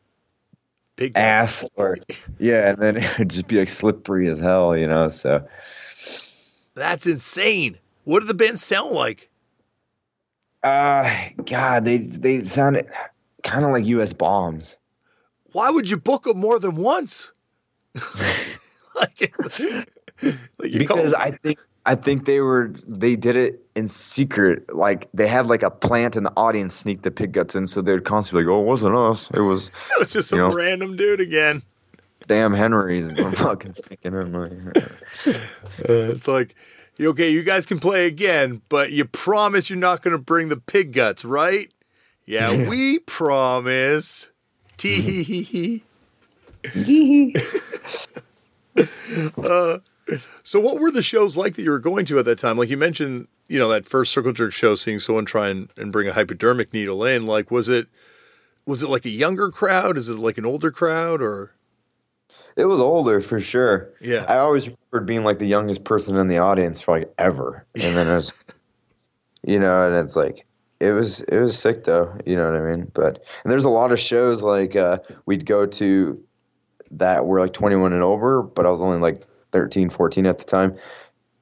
[0.97, 1.97] Pig ass or
[2.39, 5.09] yeah, and then it would just be like slippery as hell, you know.
[5.09, 5.47] So
[6.75, 7.79] that's insane.
[8.05, 9.31] What did the band sound like?
[10.63, 12.89] Uh, God, they they sounded
[13.43, 14.13] kind of like U.S.
[14.13, 14.79] bombs
[15.55, 17.33] why would you book them more than once?
[18.97, 19.33] like,
[20.59, 24.75] like because I think I think they were they did it in secret.
[24.75, 27.83] Like they had like a plant in the audience sneak the pig guts in, so
[27.83, 29.31] they'd constantly be like, "Oh, it wasn't us.
[29.31, 31.63] It was." it was just some know, random dude again.
[32.27, 34.35] Damn Henry's fucking sneaking in.
[34.37, 34.73] uh,
[35.87, 36.55] it's like,
[36.99, 40.57] okay, you guys can play again, but you promise you're not going to bring the
[40.57, 41.71] pig guts, right?
[42.25, 44.31] Yeah, we promise.
[44.79, 45.85] Tee hee hee
[46.73, 47.35] hee.
[49.37, 49.79] uh,
[50.45, 52.59] so, what were the shows like that you were going to at that time?
[52.59, 55.93] Like you mentioned, you know, that first circle jerk show, seeing someone try and, and
[55.93, 57.27] bring a hypodermic needle in.
[57.27, 57.89] Like, was it
[58.67, 59.97] was it like a younger crowd?
[59.97, 61.53] Is it like an older crowd, or?
[62.57, 63.93] It was older for sure.
[64.01, 67.67] Yeah, I always remembered being like the youngest person in the audience for like ever,
[67.75, 68.33] and then it was,
[69.43, 70.47] you know, and it's like
[70.81, 73.71] it was it was sick though you know what i mean but and there's a
[73.71, 76.23] lot of shows like uh, we'd go to
[76.91, 79.23] that were like 21 and over but i was only like
[79.55, 80.77] 13 14 at the time.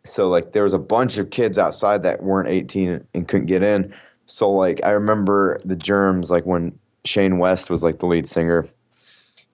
[0.04, 3.62] So like there was a bunch of kids outside that weren't 18 and couldn't get
[3.62, 3.94] in.
[4.26, 8.64] So like i remember the germs like when shane west was like the lead singer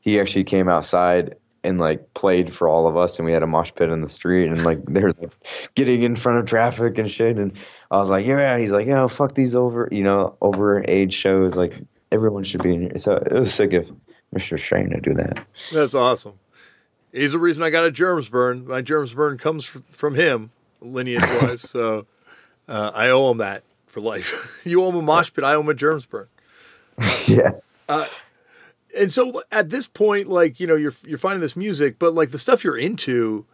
[0.00, 3.46] he actually came outside and like played for all of us and we had a
[3.46, 5.32] mosh pit in the street and like there's like
[5.74, 7.52] getting in front of traffic and shit and
[7.90, 11.56] I was like yeah he's like yeah fuck these over you know over age shows
[11.56, 11.80] like
[12.12, 12.98] everyone should be in here.
[12.98, 13.90] So it was sick of
[14.34, 14.58] Mr.
[14.58, 15.46] Shane to do that.
[15.72, 16.38] That's awesome
[17.12, 21.22] he's the reason I got a germs burn my germs burn comes from him lineage
[21.42, 22.06] wise so
[22.68, 25.60] uh, I owe him that for life you owe him a mosh pit I owe
[25.60, 26.28] him a germs burn
[27.26, 27.52] yeah
[27.88, 28.06] uh,
[28.96, 32.30] and so at this point, like you know, you're you're finding this music, but like
[32.30, 33.46] the stuff you're into,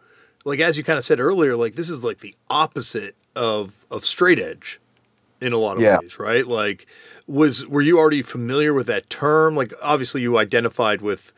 [0.43, 4.05] like as you kind of said earlier, like this is like the opposite of of
[4.05, 4.79] straight edge
[5.41, 5.99] in a lot of yeah.
[5.99, 6.47] ways, right?
[6.47, 6.87] Like,
[7.27, 9.55] was were you already familiar with that term?
[9.55, 11.33] Like, obviously, you identified with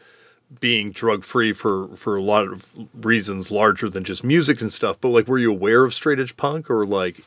[0.60, 5.00] being drug free for for a lot of reasons larger than just music and stuff.
[5.00, 7.20] But like, were you aware of straight edge punk or like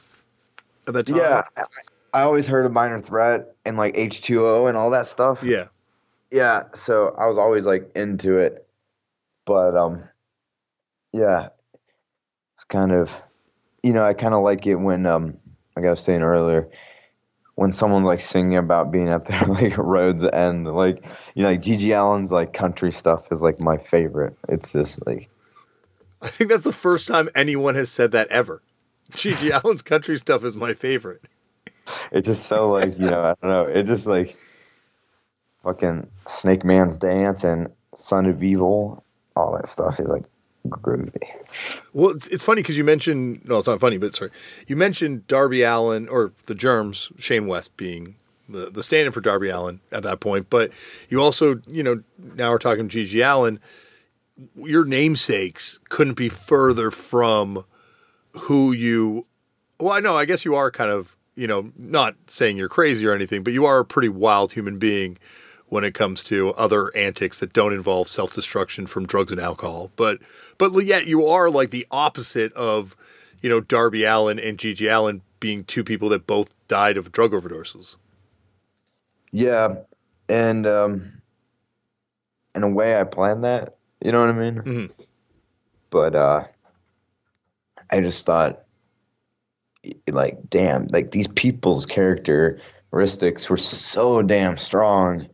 [0.88, 1.18] at that time?
[1.18, 1.42] Yeah,
[2.12, 5.42] I always heard of Minor Threat and like H two O and all that stuff.
[5.42, 5.66] Yeah,
[6.30, 8.66] yeah, so I was always like into it,
[9.44, 10.02] but um,
[11.12, 11.48] yeah,
[12.54, 13.20] it's kind of,
[13.82, 15.36] you know, I kind of like it when um,
[15.76, 16.68] like I was saying earlier,
[17.60, 21.60] when someone's like singing about being at their like roads end, like you know, like
[21.60, 24.34] GG Allin's like country stuff is like my favorite.
[24.48, 25.28] It's just like,
[26.22, 28.62] I think that's the first time anyone has said that ever.
[29.10, 31.20] GG Allen's country stuff is my favorite.
[32.10, 33.64] It's just so like you know, I don't know.
[33.64, 34.38] It just like
[35.62, 39.04] fucking Snake Man's Dance and Son of Evil,
[39.36, 40.24] all that stuff is like
[40.68, 41.22] groovy.
[41.92, 44.30] Well, it's, it's funny because you mentioned no, it's not funny, but sorry,
[44.66, 48.16] you mentioned Darby Allin or the Germs, Shane West being
[48.48, 50.72] the the stand-in for Darby Allin at that point, but
[51.08, 52.02] you also you know
[52.34, 53.60] now we're talking GG Allen.
[54.56, 57.64] Your namesakes couldn't be further from
[58.32, 59.26] who you.
[59.78, 60.16] Well, I know.
[60.16, 63.52] I guess you are kind of you know not saying you're crazy or anything, but
[63.52, 65.18] you are a pretty wild human being
[65.70, 69.90] when it comes to other antics that don't involve self-destruction from drugs and alcohol.
[69.96, 70.18] But
[70.58, 72.94] but yet you are like the opposite of,
[73.40, 77.30] you know, Darby Allin and GG Allin being two people that both died of drug
[77.32, 77.96] overdoses.
[79.30, 79.76] Yeah,
[80.28, 81.22] and um,
[82.54, 83.76] in a way, I planned that.
[84.04, 84.54] You know what I mean?
[84.56, 84.90] Mhm.
[85.90, 86.44] But uh,
[87.90, 88.62] I just thought,
[90.10, 95.28] like, damn, like these people's characteristics were so damn strong.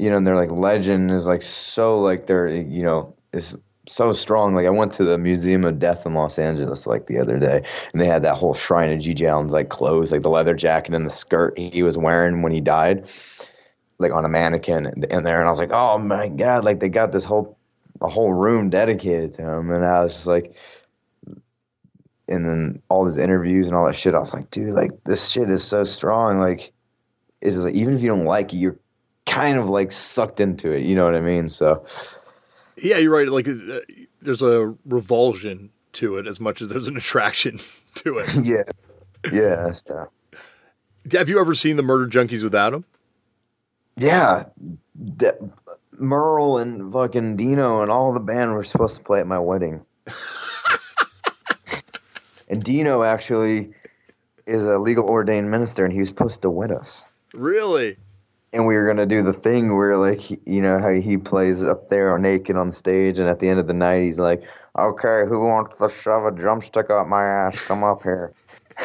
[0.00, 3.54] You know, and they're like legend is like so like they're you know is
[3.86, 4.54] so strong.
[4.54, 7.62] Like I went to the Museum of Death in Los Angeles like the other day,
[7.92, 9.26] and they had that whole shrine of G.G.
[9.26, 12.62] Allin's like clothes, like the leather jacket and the skirt he was wearing when he
[12.62, 13.10] died,
[13.98, 15.38] like on a mannequin in there.
[15.38, 17.58] And I was like, oh my god, like they got this whole
[18.00, 20.54] a whole room dedicated to him, and I was just like.
[22.26, 25.28] And then all his interviews and all that shit, I was like, dude, like this
[25.28, 26.38] shit is so strong.
[26.38, 26.72] Like,
[27.40, 28.78] it's like even if you don't like it, you're
[29.30, 30.82] kind of like sucked into it.
[30.82, 31.48] You know what I mean?
[31.48, 31.84] So,
[32.76, 33.28] Yeah, you're right.
[33.28, 33.80] Like uh,
[34.20, 37.60] there's a revulsion to it as much as there's an attraction
[37.96, 38.34] to it.
[38.42, 38.62] yeah,
[39.32, 39.70] yeah.
[39.70, 40.10] So.
[41.12, 42.84] Have you ever seen the Murder Junkies without him?
[43.96, 44.44] Yeah,
[45.16, 45.30] D-
[45.92, 49.84] Merle and fucking Dino and all the band were supposed to play at my wedding.
[52.48, 53.72] and Dino actually
[54.46, 57.12] is a legal ordained minister, and he was supposed to wed us.
[57.34, 57.96] Really?
[58.52, 61.62] And we were gonna do the thing where, like, he, you know how he plays
[61.62, 64.42] up there naked on stage, and at the end of the night, he's like,
[64.76, 67.64] "Okay, who wants to shove a drumstick up my ass?
[67.66, 68.32] Come up here."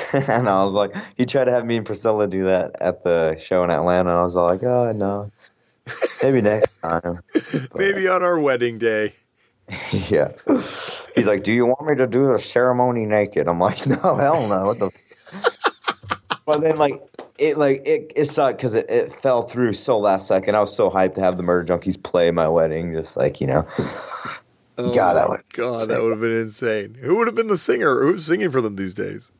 [0.14, 3.38] and I was like, he tried to have me and Priscilla do that at the
[3.38, 5.32] show in Atlanta, and I was like, "Oh no,
[6.22, 7.22] maybe next time."
[7.74, 9.14] Maybe on our wedding day.
[9.92, 10.32] yeah.
[10.48, 14.48] He's like, "Do you want me to do the ceremony naked?" I'm like, "No, hell
[14.48, 14.92] no." What the?
[16.46, 17.02] but then like
[17.38, 20.56] it like it it sucked because it, it fell through so last second.
[20.56, 23.48] I was so hyped to have the Murder Junkies play my wedding, just like you
[23.48, 23.68] know.
[24.78, 26.96] Oh God, that would- God, that would have been insane.
[27.02, 28.02] Who would have been the singer?
[28.02, 29.32] Who's singing for them these days?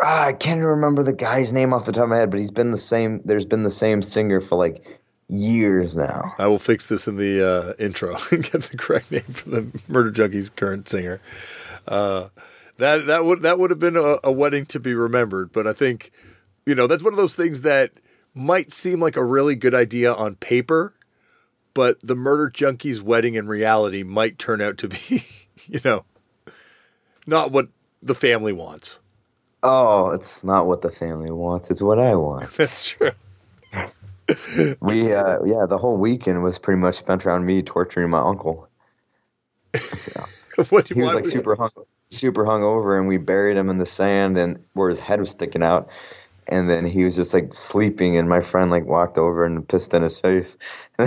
[0.00, 2.52] Ah, I can't remember the guy's name off the top of my head, but he's
[2.52, 3.20] been the same.
[3.24, 4.84] There's been the same singer for like
[5.28, 6.32] years now.
[6.38, 9.66] I will fix this in the uh, intro and get the correct name for the
[9.88, 11.20] Murder Junkies' current singer.
[11.88, 12.28] Uh,
[12.76, 15.50] that that would that would have been a, a wedding to be remembered.
[15.50, 16.12] But I think
[16.68, 17.92] you know that's one of those things that
[18.34, 20.94] might seem like a really good idea on paper,
[21.72, 25.24] but the Murder Junkies' wedding in reality might turn out to be
[25.66, 26.04] you know
[27.26, 27.68] not what
[28.02, 29.00] the family wants.
[29.62, 31.70] Oh, it's not what the family wants.
[31.70, 32.50] It's what I want.
[32.56, 33.10] That's true.
[34.80, 38.68] We, uh, yeah, the whole weekend was pretty much spent around me torturing my uncle.
[39.74, 40.22] So,
[40.68, 41.70] what do he was like super hung,
[42.10, 45.30] super hung over, and we buried him in the sand, and where his head was
[45.30, 45.88] sticking out.
[46.48, 49.92] And then he was just like sleeping, and my friend like walked over and pissed
[49.94, 50.56] in his face.
[50.98, 51.04] he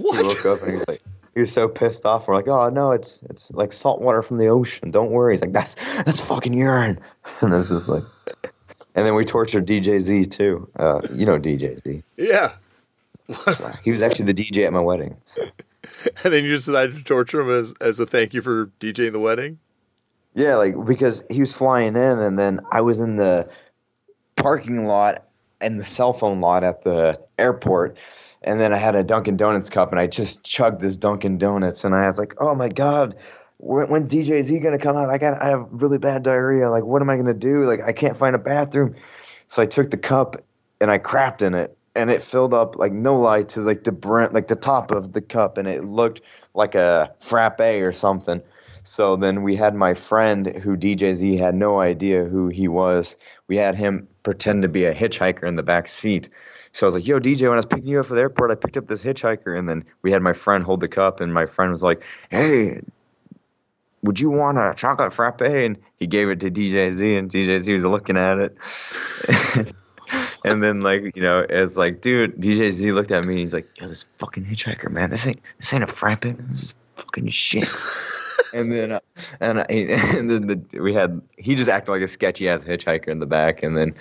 [0.00, 0.24] What?
[0.24, 1.00] woke up and he was like,
[1.34, 2.26] he was so pissed off.
[2.28, 4.90] We're like, oh no, it's it's like salt water from the ocean.
[4.90, 5.34] Don't worry.
[5.34, 7.00] He's like, that's that's fucking urine.
[7.40, 8.04] And this is like,
[8.94, 10.68] and then we tortured DJ Z too.
[10.78, 12.02] Uh, you know DJ Z.
[12.16, 12.52] Yeah.
[13.82, 15.16] He was actually the DJ at my wedding.
[15.24, 15.42] So.
[16.24, 19.10] And then you just decided to torture him as, as a thank you for DJing
[19.10, 19.58] the wedding?
[20.32, 23.50] Yeah, like because he was flying in, and then I was in the
[24.36, 25.24] parking lot
[25.60, 27.98] and the cell phone lot at the airport,
[28.42, 31.84] and then I had a Dunkin' Donuts cup, and I just chugged this Dunkin' Donuts,
[31.84, 33.16] and I was like, "Oh my god,
[33.58, 35.10] when, when's DJ Z gonna come out?
[35.10, 36.68] I got, I have really bad diarrhea.
[36.70, 37.64] Like, what am I gonna do?
[37.64, 38.96] Like, I can't find a bathroom."
[39.46, 40.36] So I took the cup
[40.80, 43.92] and I crapped in it, and it filled up like no lie to like the
[43.92, 46.22] brim, like the top of the cup, and it looked
[46.54, 48.42] like a frappe or something.
[48.84, 53.16] So then we had my friend who DJ Z had no idea who he was.
[53.46, 56.28] We had him pretend to be a hitchhiker in the back seat.
[56.72, 58.50] So I was like, "Yo, DJ, when I was picking you up for the airport,
[58.50, 61.32] I picked up this hitchhiker." And then we had my friend hold the cup, and
[61.32, 62.80] my friend was like, "Hey,
[64.02, 67.58] would you want a chocolate frappe?" And he gave it to DJ Z, and DJ
[67.58, 68.56] Z was looking at it.
[70.44, 73.34] and then like you know, it's like, dude, DJ Z looked at me.
[73.34, 75.10] And he's like, "Yo, this fucking hitchhiker, man.
[75.10, 76.22] This ain't this ain't a frappe.
[76.22, 77.68] This is fucking shit."
[78.52, 79.00] And then uh,
[79.40, 83.08] and I, and then the, we had he just acted like a sketchy ass hitchhiker
[83.08, 83.94] in the back, and then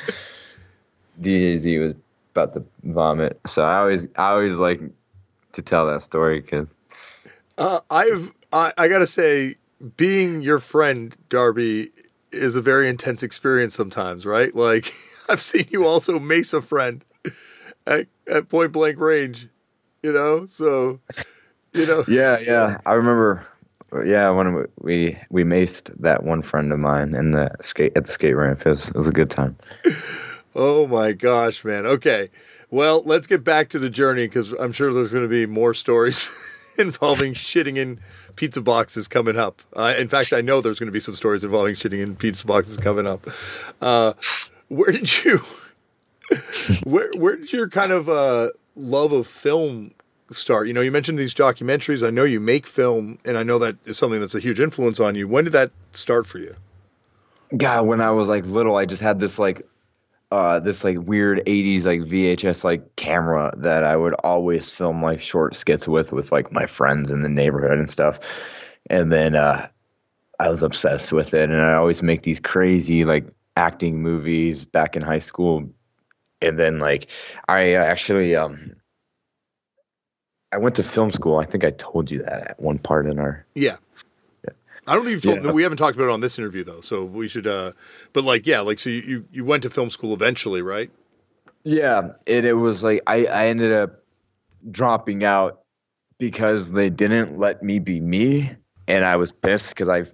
[1.22, 1.94] DJ Z was
[2.34, 3.40] about to vomit.
[3.46, 4.82] So I always I always like
[5.54, 6.74] to tell that story because
[7.58, 9.56] Uh, I've I, I gotta say,
[9.98, 11.90] being your friend, Darby,
[12.32, 14.54] is a very intense experience sometimes, right?
[14.56, 14.92] Like
[15.30, 17.04] I've seen you also mace a friend
[17.86, 19.48] at, at point blank range,
[20.04, 20.46] you know.
[20.46, 21.00] So,
[21.74, 23.46] you know, yeah yeah I remember
[24.06, 28.12] yeah when we we maced that one friend of mine in the skate at the
[28.12, 28.66] skate ramp.
[28.66, 29.58] It was, it was a good time.
[30.56, 31.86] oh my gosh, man.
[31.86, 32.28] Okay,
[32.70, 35.74] well, let's get back to the journey because I'm sure there's going to be more
[35.74, 36.30] stories
[36.78, 38.00] involving shitting in
[38.36, 39.62] pizza boxes coming up.
[39.76, 42.46] Uh, in fact, I know there's going to be some stories involving shitting in pizza
[42.48, 43.28] boxes coming up.
[43.82, 44.14] Uh,
[44.70, 45.42] where did you
[46.84, 49.92] where where did your kind of uh, love of film
[50.32, 50.68] start?
[50.68, 52.06] You know, you mentioned these documentaries.
[52.06, 55.00] I know you make film, and I know that is something that's a huge influence
[55.00, 55.28] on you.
[55.28, 56.56] When did that start for you?
[57.56, 59.62] God, when I was like little, I just had this like
[60.32, 65.20] uh, this like weird 80s like VHS like camera that I would always film like
[65.20, 68.20] short skits with with like my friends in the neighborhood and stuff.
[68.90, 69.68] And then uh,
[70.40, 73.26] I was obsessed with it and I always make these crazy like
[73.58, 75.70] acting movies back in high school.
[76.42, 77.08] And then like
[77.50, 78.76] I actually um
[80.52, 81.38] I went to film school.
[81.38, 83.78] I think I told you that at one part in our Yeah.
[84.88, 85.52] I don't think you've told, Yeah.
[85.52, 87.46] we haven't talked about it on this interview though, so we should.
[87.48, 87.74] Uh,
[88.14, 90.90] but like, yeah, like so you, you you went to film school eventually, right?
[91.64, 94.02] Yeah, it it was like I I ended up
[94.70, 95.62] dropping out
[96.18, 98.52] because they didn't let me be me,
[98.88, 100.06] and I was pissed because I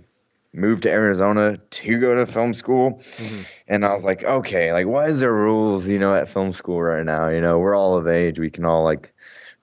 [0.53, 3.01] moved to Arizona to go to film school,
[3.69, 6.81] and I was like, okay, like why is there rules, you know, at film school
[6.81, 7.29] right now?
[7.29, 9.13] You know, we're all of age, we can all like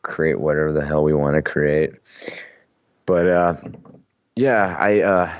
[0.04, 1.94] create whatever the hell we want to create,
[3.06, 3.56] but uh,
[4.36, 5.32] yeah, I uh,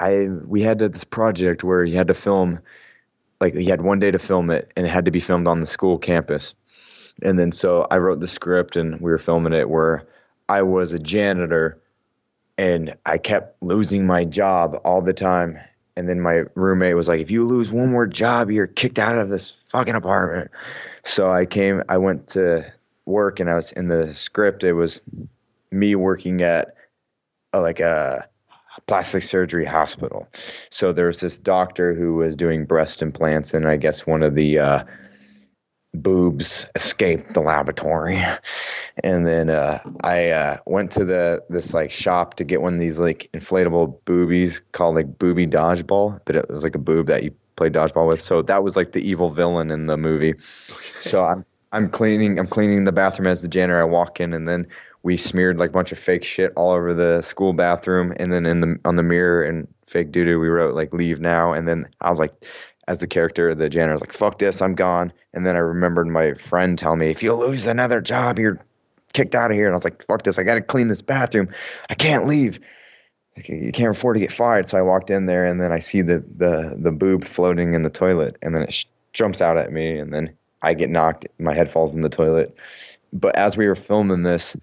[0.00, 2.58] I we had this project where you had to film
[3.40, 5.60] like he had one day to film it and it had to be filmed on
[5.60, 6.54] the school campus.
[7.22, 10.06] And then so i wrote the script and we were filming it where
[10.48, 11.78] i was a janitor
[12.56, 15.58] and i kept losing my job all the time.
[15.94, 19.18] And then my roommate was like if you lose one more job you're kicked out
[19.18, 20.50] of this fucking apartment.
[21.04, 22.72] So i came i went to
[23.06, 25.00] work and i was in the script it was
[25.70, 26.74] me working at
[27.54, 28.28] uh, like a
[28.86, 30.28] plastic surgery hospital.
[30.70, 34.34] So there was this doctor who was doing breast implants, and I guess one of
[34.34, 34.84] the uh,
[35.94, 38.22] boobs escaped the laboratory.
[39.02, 42.78] And then uh, I uh, went to the this like shop to get one of
[42.78, 47.24] these like inflatable boobies called like booby dodgeball, but it was like a boob that
[47.24, 48.20] you play dodgeball with.
[48.20, 50.34] So that was like the evil villain in the movie.
[51.00, 53.80] So I'm I'm cleaning I'm cleaning the bathroom as the janitor.
[53.80, 54.68] I walk in and then
[55.02, 58.46] we smeared like a bunch of fake shit all over the school bathroom and then
[58.46, 60.38] in the on the mirror and fake doo doo.
[60.38, 61.54] We wrote like leave now.
[61.54, 62.32] And then I was like
[62.86, 65.12] as the character the janitor was like fuck this I'm gone.
[65.32, 68.60] And then I remembered my friend telling me if you lose another job you're
[69.14, 69.66] kicked out of here.
[69.66, 71.48] And I was like fuck this I got to clean this bathroom.
[71.88, 72.60] I can't leave.
[73.46, 74.68] You can't afford to get fired.
[74.68, 77.80] So I walked in there and then I see the the the boob floating in
[77.80, 81.26] the toilet and then it sh- jumps out at me and then I get knocked
[81.38, 82.56] my head falls in the toilet
[83.12, 84.56] but as we were filming this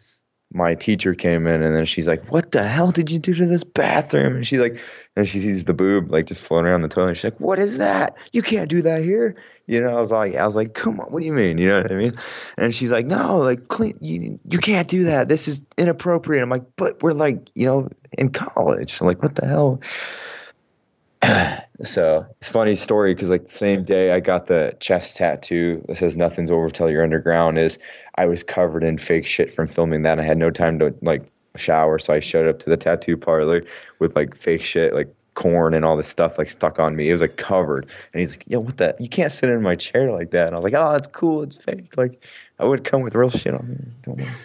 [0.51, 3.45] my teacher came in and then she's like, "What the hell did you do to
[3.45, 4.79] this bathroom?" And she's like,
[5.15, 7.15] and she sees the boob like just floating around the toilet.
[7.17, 8.17] She's like, "What is that?
[8.33, 9.35] You can't do that here."
[9.67, 11.69] You know, I was like, I was like, "Come on, what do you mean?" You
[11.69, 12.13] know what I mean?
[12.57, 13.97] And she's like, "No, like clean.
[14.01, 15.27] You you can't do that.
[15.27, 18.99] This is inappropriate." I'm like, "But we're like, you know, in college.
[18.99, 19.81] I'm like, what the hell?"
[21.83, 25.83] so it's a funny story because like the same day I got the chest tattoo
[25.87, 27.79] that says "Nothing's over till you're underground." Is
[28.15, 30.13] I was covered in fake shit from filming that.
[30.13, 31.23] And I had no time to like
[31.55, 33.63] shower, so I showed up to the tattoo parlor
[33.99, 37.07] with like fake shit, like corn and all this stuff like stuck on me.
[37.07, 38.95] It was like covered, and he's like, "Yo, what the?
[38.99, 41.43] You can't sit in my chair like that." And I was like, "Oh, it's cool.
[41.43, 41.95] It's fake.
[41.97, 42.23] Like
[42.59, 44.27] I would come with real shit on me." Don't worry."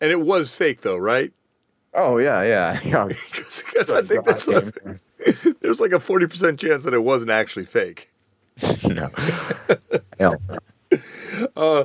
[0.00, 1.32] And it was fake though, right?
[1.94, 3.04] oh yeah, yeah, yeah.
[3.08, 4.74] Because I think that's like,
[5.60, 8.08] there's like a forty percent chance that it wasn't actually fake.
[8.88, 9.08] no.
[10.18, 10.40] Hell
[11.56, 11.84] no.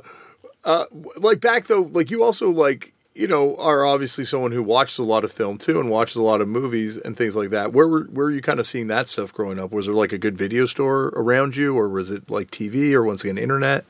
[1.18, 5.04] like back though, like you also like you know are obviously someone who watches a
[5.04, 7.74] lot of film too and watches a lot of movies and things like that.
[7.74, 9.72] Where were where were you kind of seeing that stuff growing up?
[9.72, 13.04] Was there like a good video store around you, or was it like TV, or
[13.04, 13.86] once again internet?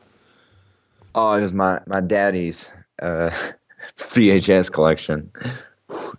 [1.16, 2.70] Oh, it was my my daddy's
[3.02, 3.32] uh,
[3.98, 5.32] VHS collection.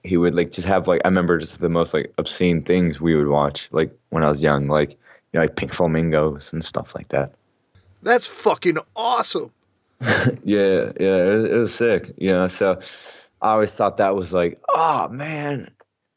[0.04, 3.14] He would like just have like I remember just the most like obscene things we
[3.14, 4.98] would watch like when I was young, like you
[5.34, 7.32] know like Pink Flamingos and stuff like that.
[8.02, 9.50] That's fucking awesome.
[10.44, 12.14] Yeah, yeah, it, was- it was sick.
[12.18, 12.80] You know, so
[13.42, 15.70] I always thought that was like, oh man,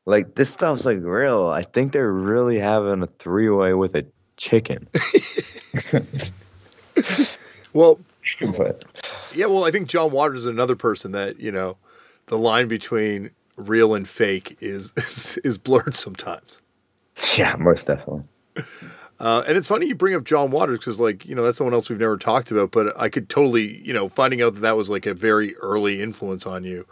[0.06, 1.48] like this stuff's like real.
[1.48, 4.06] I think they're really having a three way with a
[4.38, 4.88] chicken.
[7.74, 8.00] Well,
[8.58, 8.84] but
[9.34, 11.78] yeah, well, I think John Waters is another person that you know
[12.28, 16.62] the line between real and fake is is, is blurred sometimes.
[17.38, 18.24] yeah, most definitely.
[19.22, 21.76] Uh, and it's funny you bring up John Waters because, like, you know, that's someone
[21.76, 22.72] else we've never talked about.
[22.72, 26.02] But I could totally, you know, finding out that that was like a very early
[26.02, 26.88] influence on you.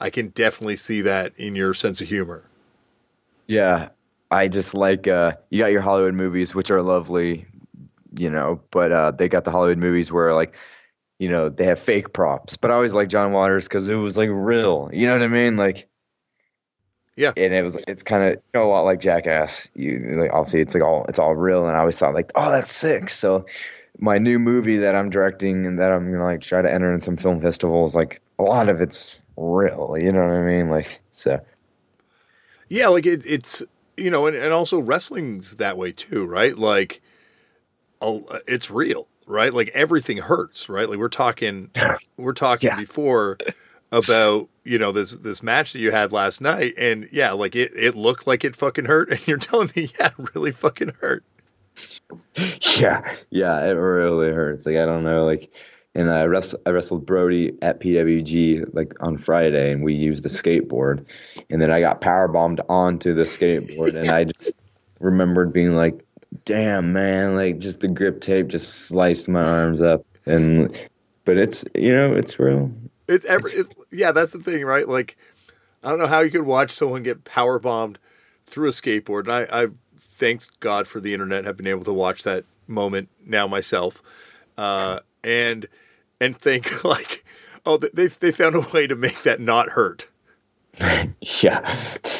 [0.00, 2.48] I can definitely see that in your sense of humor.
[3.46, 3.90] Yeah,
[4.30, 7.46] I just like uh, you got your Hollywood movies, which are lovely,
[8.18, 10.54] you know, but uh, they got the Hollywood movies where like,
[11.18, 12.56] you know, they have fake props.
[12.56, 14.90] But I always like John Waters because it was like real.
[14.92, 15.56] You know what I mean?
[15.56, 15.88] Like,
[17.16, 17.32] Yeah.
[17.36, 19.70] and it was it's kind of you know a lot like Jackass.
[19.74, 22.50] You like obviously it's like all it's all real, and I always thought like, oh,
[22.50, 23.04] that's sick.
[23.04, 23.08] Mm-hmm.
[23.08, 23.46] So
[23.98, 27.00] my new movie that I'm directing and that I'm gonna like try to enter in
[27.00, 29.96] some film festivals, like a lot of it's real.
[29.98, 30.68] You know what I mean?
[30.68, 31.40] Like so.
[32.68, 33.62] Yeah, like it, it's
[33.96, 36.56] you know, and, and also wrestling's that way too, right?
[36.56, 37.00] Like,
[38.46, 39.52] it's real, right?
[39.52, 40.88] Like everything hurts, right?
[40.88, 41.70] Like we're talking,
[42.16, 42.76] we're talking yeah.
[42.76, 43.38] before
[43.92, 47.72] about you know this this match that you had last night, and yeah, like it
[47.74, 51.24] it looked like it fucking hurt, and you're telling me, yeah, it really fucking hurt.
[52.78, 54.66] Yeah, yeah, it really hurts.
[54.66, 55.50] Like I don't know, like
[55.96, 60.28] and I, wrest- I wrestled Brody at PWG like on Friday, and we used a
[60.28, 61.06] skateboard,
[61.48, 64.54] and then I got power bombed onto the skateboard, and I just
[65.00, 66.04] remembered being like,
[66.44, 70.70] "Damn, man!" Like just the grip tape just sliced my arms up, and
[71.24, 72.70] but it's you know it's real.
[73.08, 74.88] It's every it, yeah, that's the thing, right?
[74.88, 75.16] Like
[75.82, 77.98] I don't know how you could watch someone get power bombed
[78.44, 79.66] through a skateboard, and I, I
[80.00, 84.02] thanks God for the internet have been able to watch that moment now myself,
[84.58, 85.66] uh, and
[86.20, 87.24] and think like,
[87.64, 90.10] oh, they they found a way to make that not hurt.
[91.42, 91.76] yeah,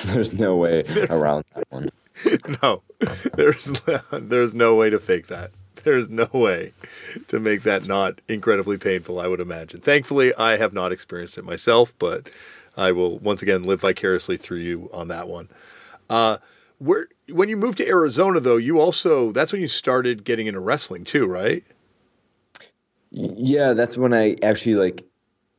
[0.06, 1.90] there's no way around that one.
[2.62, 2.82] no,
[3.34, 3.82] there's
[4.12, 5.50] there's no way to fake that.
[5.86, 6.72] There's no way
[7.28, 9.20] to make that not incredibly painful.
[9.20, 9.80] I would imagine.
[9.80, 12.28] Thankfully, I have not experienced it myself, but
[12.76, 15.48] I will once again live vicariously through you on that one.
[16.10, 16.38] Uh,
[16.78, 20.58] where when you moved to Arizona, though, you also that's when you started getting into
[20.58, 21.62] wrestling too, right?
[23.12, 25.04] Yeah, that's when I actually like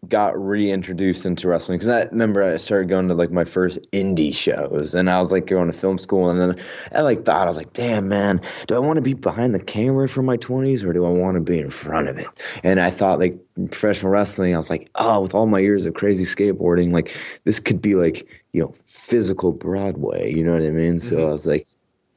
[0.07, 4.33] got reintroduced into wrestling because I remember I started going to like my first indie
[4.33, 7.45] shows and I was like going to film school and then I like thought I
[7.45, 10.83] was like damn man do I want to be behind the camera for my 20s
[10.83, 12.27] or do I want to be in front of it?
[12.63, 13.39] And I thought like
[13.71, 17.59] professional wrestling I was like oh with all my years of crazy skateboarding like this
[17.59, 20.99] could be like you know physical Broadway you know what I mean?
[20.99, 21.29] So mm-hmm.
[21.29, 21.67] I was like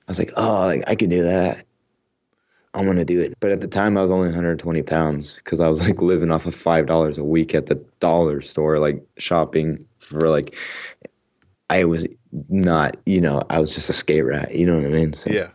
[0.06, 1.64] I was like oh like, I could do that
[2.74, 3.34] I'm gonna do it.
[3.40, 6.46] But at the time, I was only 120 pounds because I was like living off
[6.46, 10.56] of five dollars a week at the dollar store, like shopping for like.
[11.68, 12.04] I was
[12.48, 14.52] not, you know, I was just a skate rat.
[14.52, 15.12] You know what I mean?
[15.12, 15.30] So.
[15.30, 15.50] Yeah.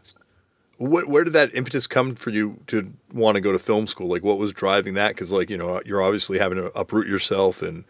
[0.78, 4.08] What, where did that impetus come for you to want to go to film school?
[4.08, 5.10] Like, what was driving that?
[5.10, 7.84] Because, like, you know, you're obviously having to uproot yourself and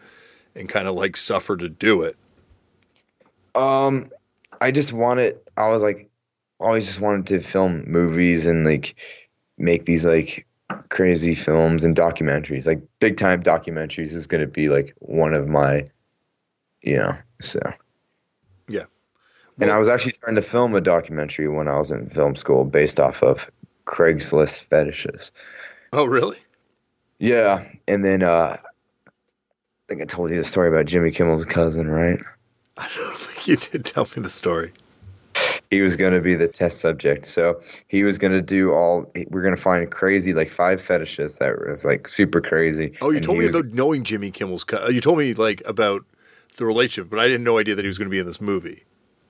[0.56, 2.16] and kind of like suffer to do it.
[3.54, 4.10] Um,
[4.60, 5.38] I just wanted.
[5.56, 6.10] I was like,
[6.58, 8.94] always just wanted to film movies and like
[9.58, 10.46] make these like
[10.88, 12.66] crazy films and documentaries.
[12.66, 15.84] Like big time documentaries is going to be like one of my,
[16.82, 17.60] you know, so.
[18.68, 18.84] Yeah.
[19.58, 22.34] Well, and I was actually starting to film a documentary when I was in film
[22.36, 23.50] school based off of
[23.86, 25.32] Craigslist fetishes.
[25.92, 26.38] Oh, really?
[27.18, 27.66] Yeah.
[27.88, 29.08] And then uh, I
[29.88, 32.20] think I told you the story about Jimmy Kimmel's cousin, right?
[32.76, 34.72] I don't think you did tell me the story
[35.70, 37.26] he was going to be the test subject.
[37.26, 39.10] So he was going to do all.
[39.28, 42.92] We're going to find crazy like five fetishes that was like super crazy.
[43.00, 44.64] Oh, you told me was, about knowing Jimmy Kimmel's.
[44.64, 44.92] Cut.
[44.92, 46.04] You told me like about
[46.56, 48.40] the relationship, but I didn't know idea that he was going to be in this
[48.40, 48.84] movie.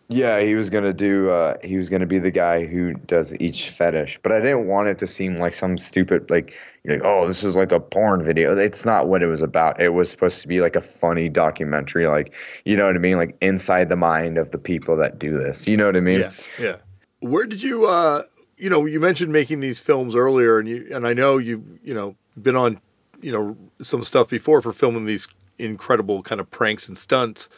[0.09, 1.31] Yeah, he was gonna do.
[1.31, 4.87] Uh, he was gonna be the guy who does each fetish, but I didn't want
[4.87, 6.55] it to seem like some stupid like,
[6.87, 8.57] like oh, this is like a porn video.
[8.57, 9.81] It's not what it was about.
[9.81, 12.35] It was supposed to be like a funny documentary, like
[12.65, 15.67] you know what I mean, like inside the mind of the people that do this.
[15.67, 16.21] You know what I mean?
[16.21, 16.33] Yeah.
[16.61, 16.77] Yeah.
[17.21, 17.87] Where did you?
[17.87, 18.23] uh
[18.57, 21.95] You know, you mentioned making these films earlier, and you and I know you you
[21.95, 22.81] know been on
[23.21, 25.29] you know some stuff before for filming these
[25.59, 27.49] incredible kind of pranks and stunts.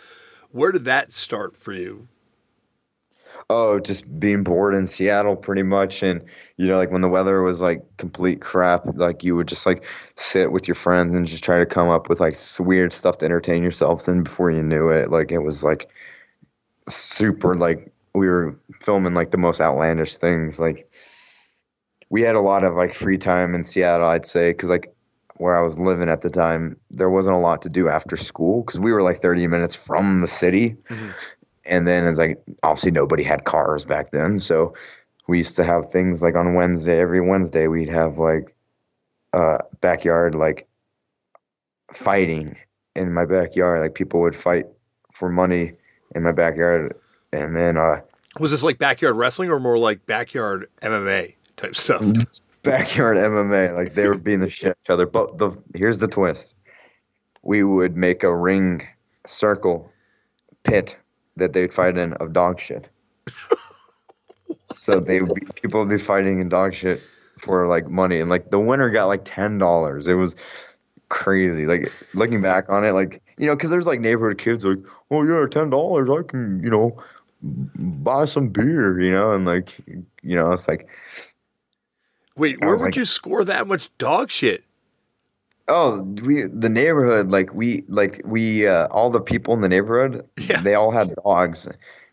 [0.51, 2.09] Where did that start for you?
[3.51, 6.03] Oh, just being bored in Seattle pretty much.
[6.03, 6.23] And,
[6.57, 9.87] you know, like when the weather was like complete crap, like you would just like
[10.17, 13.25] sit with your friends and just try to come up with like weird stuff to
[13.25, 14.07] entertain yourselves.
[14.07, 15.89] And before you knew it, like it was like
[16.89, 20.61] super, like we were filming like the most outlandish things.
[20.61, 20.93] Like
[22.11, 24.95] we had a lot of like free time in Seattle, I'd say, because like
[25.39, 28.63] where I was living at the time, there wasn't a lot to do after school
[28.63, 30.77] because we were like 30 minutes from the city.
[30.89, 31.11] Mm-hmm.
[31.69, 34.75] And then it's like obviously nobody had cars back then, so
[35.29, 36.99] we used to have things like on Wednesday.
[36.99, 38.57] Every Wednesday we'd have like
[39.33, 40.67] uh, backyard like
[41.93, 42.57] fighting
[42.97, 43.81] in my backyard.
[43.81, 44.67] Like people would fight
[45.13, 45.75] for money
[46.15, 46.97] in my backyard,
[47.33, 48.01] and then uh,
[48.41, 52.03] was this like backyard wrestling or more like backyard MMA type stuff?
[52.65, 55.07] Backyard MMA, like they were beating the shit each other.
[55.07, 56.55] But the here's the twist:
[57.43, 58.87] we would make a ring
[59.27, 59.91] circle
[60.65, 60.97] pit
[61.39, 62.91] that they'd fight in of dog shit.
[64.73, 67.01] so they would be, people would be fighting in dog shit
[67.39, 70.09] for like money, and like the winner got like ten dollars.
[70.09, 70.35] It was
[71.09, 71.67] crazy.
[71.67, 74.79] Like looking back on it, like you know, because there's like neighborhood kids like,
[75.11, 77.01] oh yeah, ten dollars, I can you know
[77.43, 80.89] buy some beer, you know, and like you know, it's like
[82.37, 84.65] Wait, where would like- you score that much dog shit?
[85.69, 90.27] Oh, we the neighborhood like we like we uh, all the people in the neighborhood.
[90.39, 90.61] Yeah.
[90.61, 91.69] They all had dogs,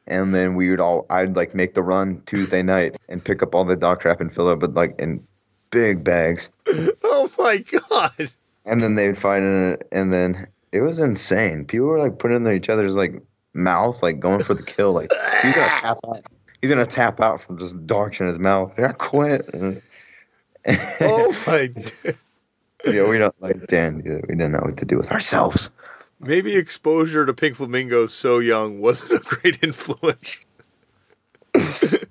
[0.08, 3.56] and then we would all I'd like make the run Tuesday night and pick up
[3.56, 5.26] all the dog crap and fill it, but like in
[5.72, 6.50] big bags,
[7.04, 8.32] Oh my god.
[8.66, 11.64] and then they'd find it, and then it was insane.
[11.66, 13.22] People were like putting it in each other's like
[13.54, 14.92] mouths, like going for the kill.
[14.92, 16.26] Like he's gonna tap out.
[16.62, 18.76] He's gonna tap out from just dog shit in his mouth.
[18.76, 19.50] They're quit.
[21.00, 21.70] Oh my.
[22.86, 23.98] Yeah, we don't like Dan.
[23.98, 25.72] We didn't know what to do with ourselves.
[26.20, 30.46] Maybe exposure to pink flamingos so young wasn't a great influence.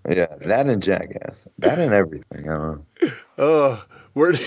[0.08, 2.48] Yeah, that and Jackass, that and everything.
[2.48, 3.10] I don't know.
[3.38, 4.32] Oh, where?
[4.32, 4.46] Did,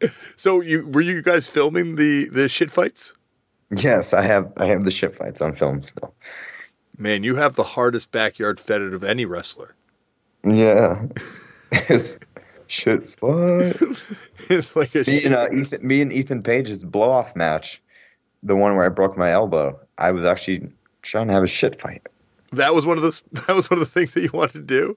[0.36, 3.14] so you were you guys filming the the shit fights?
[3.70, 4.52] Yes, I have.
[4.56, 6.14] I have the shit fights on film still.
[6.96, 9.74] Man, you have the hardest backyard fetid of any wrestler.
[10.44, 11.06] Yeah,
[12.70, 13.76] shit fight.
[14.48, 15.24] It's like a Me shit.
[15.26, 17.80] and uh, Ethan, me and Ethan Page's blow off match,
[18.42, 19.78] the one where I broke my elbow.
[19.98, 20.70] I was actually
[21.02, 22.06] trying to have a shit fight.
[22.52, 24.60] That was one of the that was one of the things that you wanted to
[24.62, 24.96] do.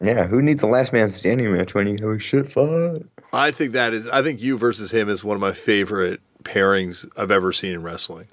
[0.00, 3.02] Yeah, who needs a last man standing match when you have a shit fight?
[3.32, 4.08] I think that is.
[4.08, 7.82] I think you versus him is one of my favorite pairings I've ever seen in
[7.84, 8.26] wrestling.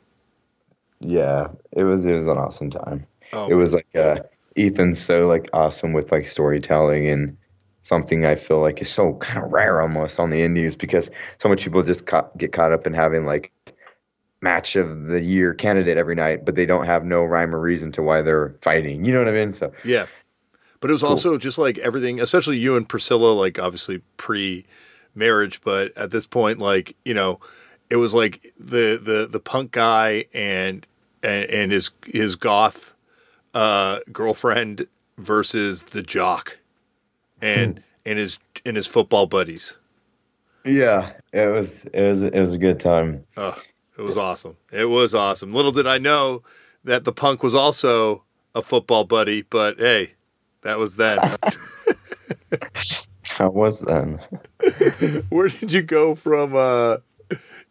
[1.00, 2.06] Yeah, it was.
[2.06, 3.06] It was an awesome time.
[3.34, 4.24] Oh, it was like uh,
[4.58, 7.38] Ethan's so like awesome with like storytelling and
[7.82, 11.50] something I feel like is so kind of rare almost on the indies because so
[11.50, 13.52] much people just ca- get caught up in having like
[14.42, 17.92] match of the year candidate every night, but they don't have no rhyme or reason
[17.94, 19.04] to why they're fighting.
[19.06, 19.52] You know what I mean?
[19.52, 20.06] So Yeah.
[20.80, 24.66] But it was also just like everything, especially you and Priscilla, like obviously pre
[25.14, 27.40] marriage, but at this point, like, you know,
[27.90, 30.86] it was like the the the punk guy and
[31.22, 32.96] and, and his his goth
[33.54, 36.59] uh girlfriend versus the jock
[37.42, 39.78] and and his and his football buddies.
[40.66, 43.26] yeah, it was it was it was a good time.
[43.38, 43.60] Oh,
[43.98, 44.58] it was awesome.
[44.72, 45.54] It was awesome.
[45.54, 46.44] Little did I know
[46.84, 48.24] that the punk was also
[48.56, 50.14] a football buddy, but hey,
[50.62, 51.20] that was then.
[53.24, 54.20] How was then?
[55.30, 56.56] Where did you go from?
[56.56, 56.98] Uh,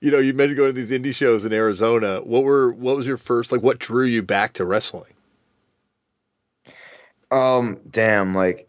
[0.00, 2.20] you know, you mentioned going to these indie shows in Arizona.
[2.20, 3.62] What were what was your first like?
[3.62, 5.12] What drew you back to wrestling?
[7.30, 8.67] Um, damn, like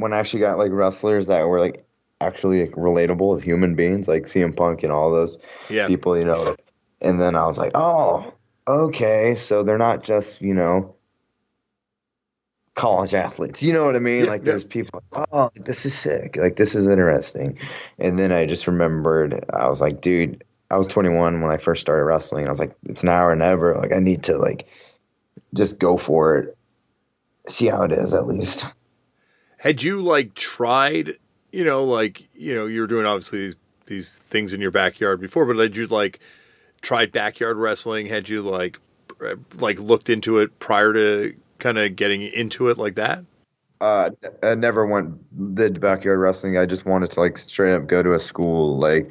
[0.00, 1.84] when I actually got like wrestlers that were like
[2.20, 5.38] actually like, relatable as human beings, like CM Punk and all those
[5.68, 6.56] Yeah, people, you know.
[7.00, 8.34] And then I was like, oh,
[8.66, 10.96] okay, so they're not just you know
[12.74, 13.62] college athletes.
[13.62, 14.24] You know what I mean?
[14.24, 14.44] Yeah, like yeah.
[14.46, 15.02] there's people.
[15.12, 16.36] Oh, this is sick.
[16.36, 17.58] Like this is interesting.
[17.98, 19.44] And then I just remembered.
[19.52, 20.44] I was like, dude.
[20.72, 22.46] I was 21 when I first started wrestling.
[22.46, 23.74] I was like, it's now or never.
[23.74, 24.68] Like I need to like
[25.52, 26.58] just go for it.
[27.48, 28.66] See how it is at least.
[29.60, 31.12] Had you like tried?
[31.52, 33.56] You know, like you know, you were doing obviously these
[33.86, 36.18] these things in your backyard before, but had you like
[36.80, 38.06] tried backyard wrestling?
[38.06, 38.80] Had you like
[39.24, 43.24] uh, like looked into it prior to kind of getting into it like that?
[43.82, 44.10] Uh,
[44.42, 46.56] I never went did backyard wrestling.
[46.56, 48.78] I just wanted to like straight up go to a school.
[48.78, 49.10] Like,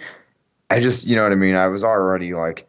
[0.70, 1.56] I just you know what I mean.
[1.56, 2.68] I was already like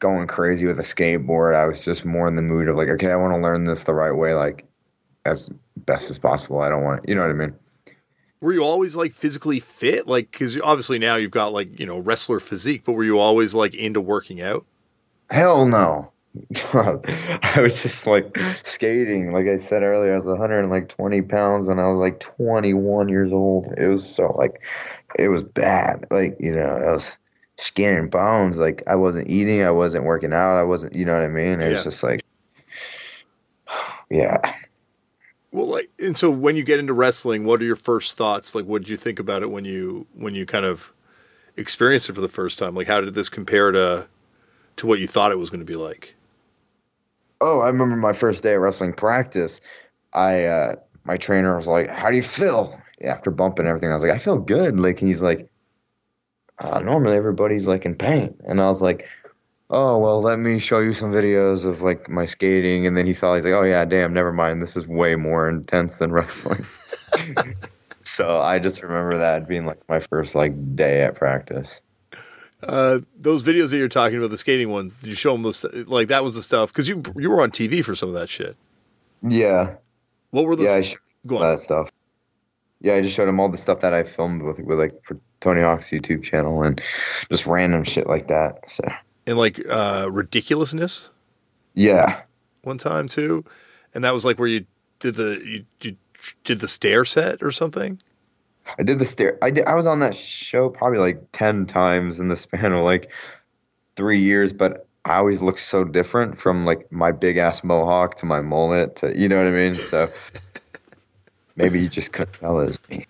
[0.00, 1.54] going crazy with a skateboard.
[1.54, 3.84] I was just more in the mood of like, okay, I want to learn this
[3.84, 4.66] the right way, like
[5.26, 6.60] as best as possible.
[6.60, 7.54] I don't want, you know what I mean.
[8.40, 10.06] Were you always like physically fit?
[10.06, 13.54] Like, because obviously now you've got like you know wrestler physique, but were you always
[13.54, 14.66] like into working out?
[15.30, 16.12] Hell no.
[16.74, 19.32] I was just like skating.
[19.32, 23.72] Like I said earlier, I was 120 pounds when I was like 21 years old.
[23.76, 24.62] It was so like,
[25.18, 26.06] it was bad.
[26.10, 27.16] Like, you know, I was
[27.56, 28.58] skin and bones.
[28.58, 31.60] Like I wasn't eating, I wasn't working out, I wasn't, you know what I mean?
[31.60, 32.22] It was just like,
[34.10, 34.54] yeah.
[35.56, 38.54] Well, like, and so when you get into wrestling, what are your first thoughts?
[38.54, 40.92] Like, what did you think about it when you when you kind of
[41.56, 42.74] experienced it for the first time?
[42.74, 44.06] Like, how did this compare to
[44.76, 46.14] to what you thought it was going to be like?
[47.40, 49.62] Oh, I remember my first day of wrestling practice.
[50.12, 54.02] I uh my trainer was like, "How do you feel?" After bumping everything, I was
[54.02, 55.48] like, "I feel good." Like he's like,
[56.58, 59.08] uh, "Normally everybody's like in pain," and I was like,
[59.70, 63.12] "Oh well, let me show you some videos of like my skating." And then he
[63.12, 64.62] saw, he's like, "Oh yeah, damn, never mind.
[64.62, 66.64] This is way more intense than wrestling."
[68.02, 71.80] so I just remember that being like my first like day at practice.
[72.62, 75.62] Uh, those videos that you're talking about, the skating ones, did you show them those?
[75.86, 78.28] Like, that was the stuff because you you were on TV for some of that
[78.28, 78.56] shit.
[79.22, 79.74] Yeah,
[80.30, 80.66] What were those?
[80.66, 81.42] yeah, I showed Go on.
[81.42, 81.90] that stuff.
[82.80, 85.18] Yeah, I just showed him all the stuff that I filmed with, with like for
[85.40, 86.80] Tony Hawk's YouTube channel and
[87.30, 88.70] just random shit like that.
[88.70, 88.84] So
[89.26, 91.10] And like uh, ridiculousness
[91.76, 92.22] yeah,
[92.62, 93.44] one time too,
[93.94, 94.66] and that was like where you
[94.98, 95.96] did the you, you
[96.42, 98.00] did the stair set or something.
[98.78, 99.38] I did the stair.
[99.42, 99.66] I did.
[99.66, 103.12] I was on that show probably like ten times in the span of like
[103.94, 108.26] three years, but I always look so different from like my big ass mohawk to
[108.26, 109.74] my mullet to you know what I mean.
[109.74, 110.08] So
[111.56, 113.06] maybe you just couldn't tell it was me.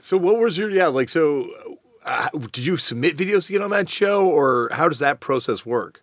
[0.00, 1.67] So what was your yeah like so?
[2.08, 5.66] Uh, did you submit videos to get on that show, or how does that process
[5.66, 6.02] work?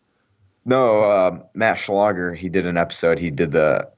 [0.64, 2.36] No, uh, Matt Schlager.
[2.36, 3.18] He did an episode.
[3.18, 3.89] He did the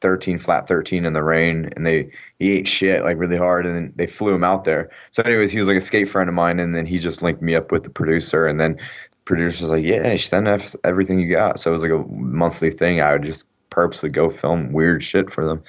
[0.00, 3.74] 13 flat 13 in the rain and they he ate shit like really hard and
[3.74, 6.34] then they flew him out there so anyways he was like a skate friend of
[6.36, 8.78] mine and then he just linked me up with the producer and then
[9.24, 12.70] producer was like yeah send us everything you got so it was like a monthly
[12.70, 15.60] thing i would just purposely go film weird shit for them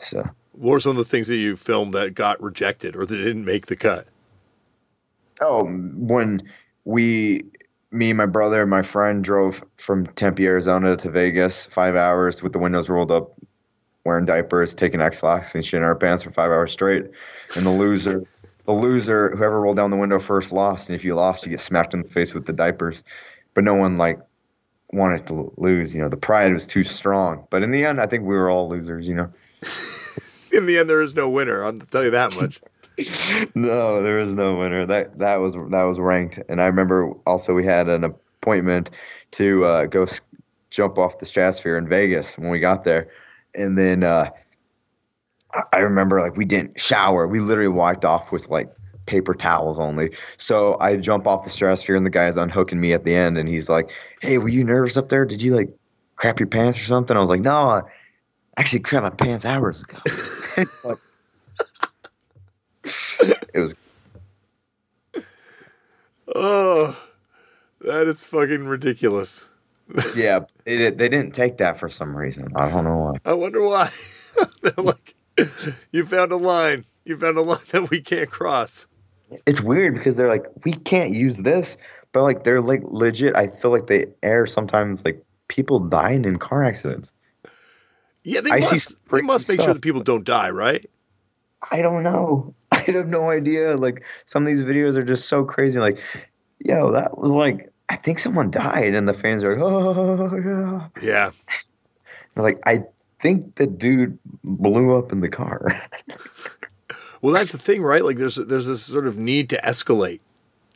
[0.00, 3.16] so what were some of the things that you filmed that got rejected or that
[3.16, 4.08] didn't make the cut
[5.40, 6.42] oh when
[6.84, 7.44] we
[7.96, 12.52] me, my brother, and my friend drove from Tempe, Arizona to Vegas, five hours with
[12.52, 13.32] the windows rolled up,
[14.04, 17.04] wearing diapers, taking Ex-Lax and shit in our pants for five hours straight.
[17.56, 18.24] And the loser,
[18.64, 20.88] the loser, whoever rolled down the window first lost.
[20.88, 23.02] And if you lost, you get smacked in the face with the diapers.
[23.54, 24.20] But no one like
[24.92, 25.94] wanted to lose.
[25.94, 27.46] You know, the pride was too strong.
[27.50, 29.08] But in the end, I think we were all losers.
[29.08, 29.32] You know.
[30.52, 31.64] in the end, there is no winner.
[31.64, 32.60] I'll tell you that much.
[33.54, 34.86] No, there is no winner.
[34.86, 36.40] That that was that was ranked.
[36.48, 38.90] And I remember also we had an appointment
[39.32, 40.06] to uh, go
[40.70, 43.08] jump off the stratosphere in Vegas when we got there
[43.56, 44.30] and then uh,
[45.72, 47.26] I remember like we didn't shower.
[47.26, 48.72] We literally wiped off with like
[49.06, 50.12] paper towels only.
[50.36, 53.48] So I jump off the stratosphere and the guy's unhooking me at the end and
[53.48, 53.90] he's like,
[54.20, 55.24] Hey, were you nervous up there?
[55.24, 55.70] Did you like
[56.16, 57.16] crap your pants or something?
[57.16, 57.82] I was like, No, I
[58.56, 60.96] actually crap my pants hours ago.
[63.56, 63.74] it was
[66.34, 66.96] Oh
[67.80, 69.48] that is fucking ridiculous
[70.16, 72.52] yeah, they, they didn't take that for some reason.
[72.56, 73.18] I don't know why.
[73.24, 73.88] I wonder why.
[74.62, 75.14] They're like,
[75.92, 76.84] you found a line.
[77.04, 78.86] You found a line that we can't cross.
[79.46, 81.78] It's weird because they're like, we can't use this,
[82.12, 83.34] but like they're like legit.
[83.36, 87.12] I feel like they air sometimes like people dying in car accidents.
[88.22, 88.94] Yeah, they I must.
[89.10, 90.84] They must make stuff, sure that people don't die, right?
[91.72, 92.54] I don't know.
[92.88, 93.76] I have no idea.
[93.76, 95.80] Like some of these videos are just so crazy.
[95.80, 95.98] Like,
[96.58, 101.02] yo, that was like I think someone died, and the fans are like, oh yeah,
[101.02, 101.30] yeah.
[102.34, 102.80] like I
[103.20, 105.80] think the dude blew up in the car.
[107.22, 108.04] well, that's the thing, right?
[108.04, 110.20] Like there's there's this sort of need to escalate,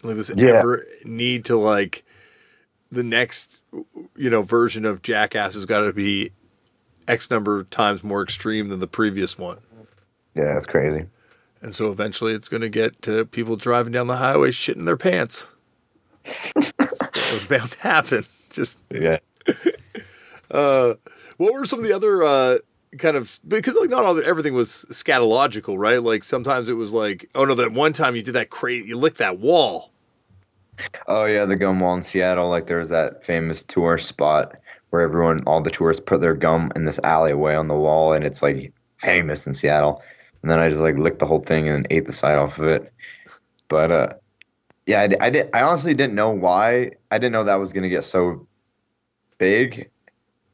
[0.03, 0.53] like this yeah.
[0.53, 2.05] ever need to like
[2.93, 3.61] the next
[4.17, 6.31] you know version of Jackass has got to be
[7.09, 9.59] X number of times more extreme than the previous one.
[10.37, 11.07] Yeah, that's crazy.
[11.63, 14.97] And so eventually it's going to get to people driving down the highway shitting their
[14.97, 15.53] pants
[16.25, 18.25] it was bound to happen.
[18.51, 19.19] Just yeah.
[20.51, 20.95] Uh,
[21.37, 22.59] what were some of the other uh,
[22.99, 26.03] kind of because like not all everything was scatological, right?
[26.03, 28.97] Like sometimes it was like, oh no, that one time you did that crazy, you
[28.97, 29.93] licked that wall.
[31.07, 32.51] Oh yeah, the gum wall in Seattle.
[32.51, 34.57] Like there was that famous tour spot
[34.89, 38.25] where everyone, all the tourists, put their gum in this alleyway on the wall, and
[38.25, 40.03] it's like famous in Seattle.
[40.43, 42.67] And then I just like licked the whole thing and ate the side off of
[42.67, 42.93] it.
[43.69, 44.09] But uh,
[44.87, 45.51] yeah, I, I, did.
[45.55, 46.93] I honestly didn't know why.
[47.11, 48.47] I didn't know that was going to get so
[49.39, 49.91] big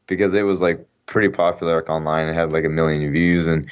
[0.07, 2.28] because it was like pretty popular like online.
[2.28, 3.68] It had like a million views and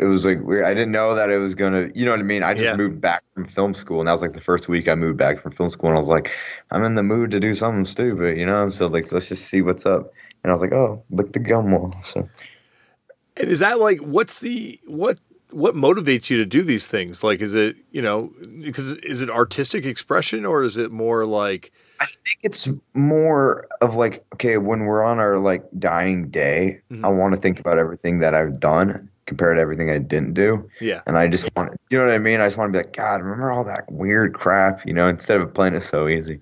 [0.00, 0.64] it was like weird.
[0.64, 1.90] I didn't know that it was gonna.
[1.94, 2.42] You know what I mean?
[2.42, 2.76] I just yeah.
[2.76, 5.38] moved back from film school, and that was like the first week I moved back
[5.38, 6.30] from film school, and I was like,
[6.70, 8.62] I'm in the mood to do something stupid, you know.
[8.62, 10.10] And so like, let's just see what's up.
[10.42, 11.94] And I was like, oh, look the gum wall.
[12.02, 12.24] So.
[13.36, 15.20] And is that like what's the what
[15.52, 17.22] what motivates you to do these things?
[17.24, 21.72] Like, is it you know because is it artistic expression or is it more like?
[22.00, 27.04] I think it's more of like okay, when we're on our like dying day, mm-hmm.
[27.04, 30.68] I want to think about everything that I've done compared to everything I didn't do.
[30.80, 32.40] Yeah, and I just want you know what I mean.
[32.40, 35.40] I just want to be like, God, remember all that weird crap, you know, instead
[35.40, 36.40] of playing it so easy.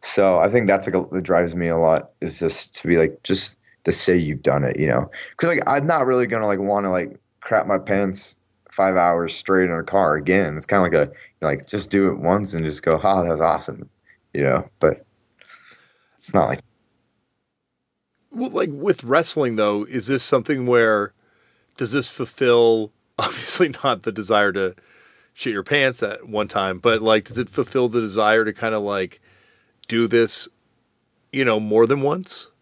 [0.00, 2.98] So I think that's like a, that drives me a lot is just to be
[2.98, 6.46] like just to say you've done it, you know, because like I'm not really gonna
[6.46, 8.36] like want to like crap my pants
[8.78, 10.56] five hours straight in a car again.
[10.56, 13.22] It's kind of like a like just do it once and just go, "Ha, oh,
[13.24, 13.90] that was awesome,"
[14.32, 14.70] you know.
[14.78, 15.04] But
[16.14, 16.60] it's not like
[18.30, 19.84] well, like with wrestling though.
[19.84, 21.12] Is this something where
[21.76, 24.76] does this fulfill obviously not the desire to
[25.34, 28.76] shit your pants at one time, but like does it fulfill the desire to kind
[28.76, 29.20] of like
[29.88, 30.48] do this,
[31.32, 32.52] you know, more than once?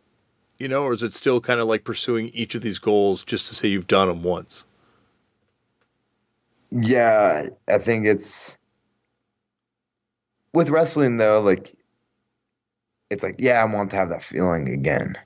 [0.59, 3.49] You know, or is it still kind of like pursuing each of these goals just
[3.49, 4.65] to say you've done them once?
[6.71, 8.57] Yeah, I think it's
[10.53, 11.75] with wrestling though, like
[13.11, 15.17] it's like, yeah, I want to have that feeling again.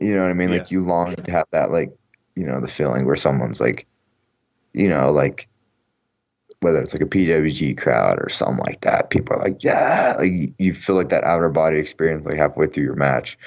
[0.00, 0.50] You know what I mean?
[0.50, 0.58] Yeah.
[0.58, 1.92] Like you long to have that like,
[2.36, 3.86] you know, the feeling where someone's like,
[4.72, 5.48] you know, like
[6.60, 10.54] whether it's like a PWG crowd or something like that, people are like, yeah, like
[10.58, 13.38] you- feel like that outer body experience like halfway through your match,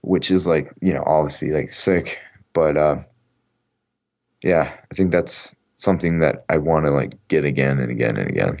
[0.00, 2.18] which is like, you know, obviously like sick.
[2.52, 2.96] But uh,
[4.42, 8.28] yeah, I think that's something that I want to like get again and again and
[8.28, 8.58] again.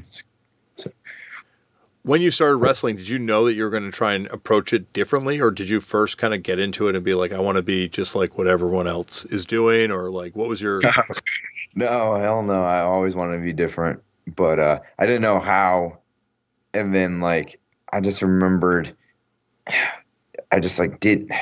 [2.02, 4.72] When you started wrestling, did you know that you were going to try and approach
[4.72, 7.40] it differently, or did you first kind of get into it and be like, I
[7.40, 10.80] want to be just like what everyone else is doing, or like what was your
[11.74, 12.64] No, hell no.
[12.64, 15.98] I always wanted to be different, but uh, I didn't know how.
[16.72, 17.58] And then like
[17.92, 18.94] I just remembered,
[20.52, 21.32] I just like did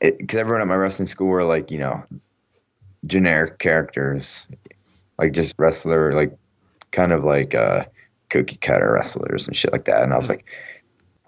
[0.00, 2.02] because everyone at my wrestling school were like you know
[3.06, 4.46] generic characters,
[5.18, 6.36] like just wrestler, like
[6.92, 7.84] kind of like uh,
[8.30, 10.02] cookie cutter wrestlers and shit like that.
[10.02, 10.44] And I was like,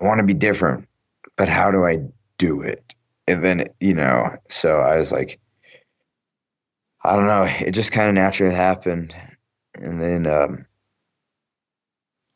[0.00, 0.88] I want to be different,
[1.36, 1.98] but how do I
[2.38, 2.94] do it?
[3.26, 5.38] And then you know, so I was like.
[7.02, 7.44] I don't know.
[7.44, 9.14] It just kind of naturally happened,
[9.74, 10.66] and then um,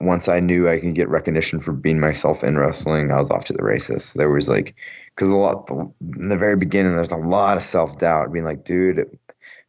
[0.01, 3.45] once I knew I could get recognition for being myself in wrestling, I was off
[3.47, 4.13] to the races.
[4.13, 4.75] There was like,
[5.15, 8.65] because a lot in the very beginning, there's a lot of self doubt, being like,
[8.65, 9.19] dude,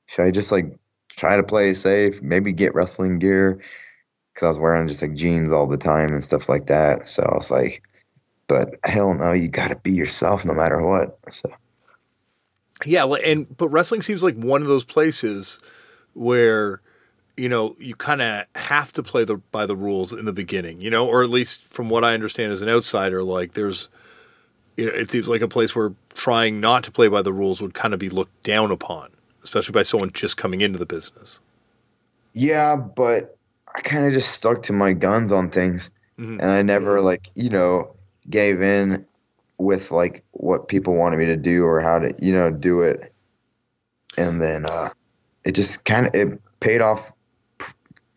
[0.08, 0.78] should I just like
[1.16, 3.62] try to play safe, maybe get wrestling gear?
[4.34, 7.08] Because I was wearing just like jeans all the time and stuff like that.
[7.08, 7.84] So I was like,
[8.48, 11.18] but hell no, you got to be yourself no matter what.
[11.32, 11.50] So.
[12.86, 15.60] Yeah, li- and but wrestling seems like one of those places
[16.14, 16.82] where
[17.38, 20.82] you know you kind of have to play the by the rules in the beginning,
[20.82, 23.90] you know, or at least from what I understand as an outsider, like there's
[24.78, 27.94] it seems like a place where trying not to play by the rules would kind
[27.94, 29.10] of be looked down upon,
[29.46, 31.40] especially by someone just coming into the business.
[32.34, 33.38] Yeah, but
[33.74, 35.90] I kind of just stuck to my guns on things,
[36.20, 36.42] Mhm.
[36.42, 37.96] and I never like you know
[38.30, 39.06] gave in
[39.58, 43.14] with like what people wanted me to do or how to you know do it,
[44.18, 44.90] and then uh,
[45.46, 47.12] it just kind of it paid off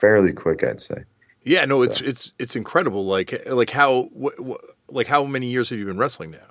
[0.01, 1.05] fairly quick, I'd say.
[1.43, 3.05] Yeah, no, it's it's it's incredible.
[3.07, 6.51] Like like how wh- wh- like how many years have you been wrestling now?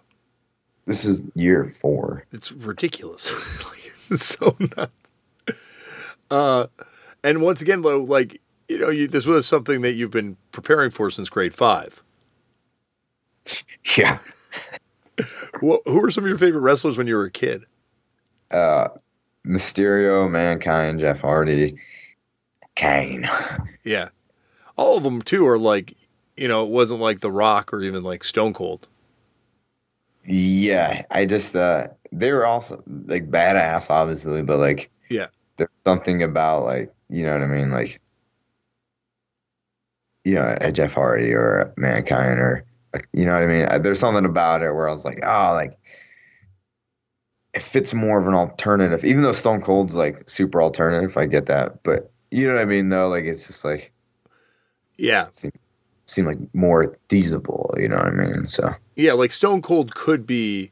[0.85, 2.23] This is year four.
[2.31, 3.29] It's ridiculous.
[4.09, 4.95] It's so nuts.
[6.29, 6.67] Uh,
[7.23, 10.89] and once again, though, like you know, you, this was something that you've been preparing
[10.89, 12.03] for since grade five.
[13.97, 14.17] Yeah.
[15.63, 17.63] Wh- who were some of your favorite wrestlers when you were a kid?
[18.51, 18.89] Uh,
[19.45, 21.77] Mysterio, Mankind, Jeff Hardy,
[22.75, 23.27] Kane.
[23.83, 24.09] Yeah,
[24.75, 25.95] all of them too are like,
[26.35, 28.89] you know, it wasn't like The Rock or even like Stone Cold.
[30.23, 35.27] Yeah, I just uh, they were also like badass, obviously, but like Yeah,
[35.57, 38.01] there's something about like you know what I mean, like
[40.23, 42.65] you know a Jeff Hardy or a Mankind or
[43.13, 43.65] you know what I mean.
[43.69, 45.77] Uh, There's something about it where I was like, oh, like
[47.53, 51.17] it fits more of an alternative, even though Stone Cold's like super alternative.
[51.17, 53.07] I get that, but you know what I mean, though.
[53.07, 53.91] Like it's just like
[54.97, 55.27] yeah,
[56.05, 57.73] seem like more feasible.
[57.77, 58.45] You know what I mean?
[58.47, 59.13] So yeah.
[59.13, 60.71] Like Stone Cold could be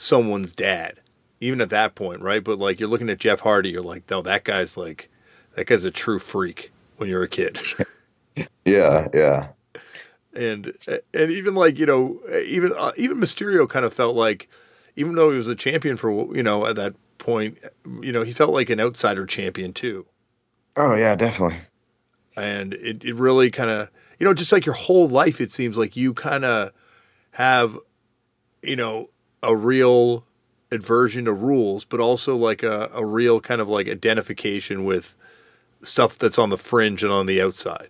[0.00, 0.98] someone's dad,
[1.40, 2.42] even at that point, right?
[2.42, 5.10] But like you're looking at Jeff Hardy, you're like, no, that guy's like,
[5.54, 7.58] that guy's a true freak when you're a kid.
[8.64, 9.48] yeah, yeah.
[10.34, 10.72] and
[11.12, 14.48] and even like you know even uh, even Mysterio kind of felt like
[14.96, 17.58] even though he was a champion for you know at that point
[18.00, 20.06] you know he felt like an outsider champion too
[20.76, 21.58] Oh yeah, definitely.
[22.36, 25.76] and it, it really kind of you know just like your whole life it seems
[25.76, 26.70] like you kind of
[27.32, 27.76] have
[28.62, 29.10] you know
[29.42, 30.26] a real
[30.72, 35.16] aversion to rules but also like a, a real kind of like identification with
[35.82, 37.88] stuff that's on the fringe and on the outside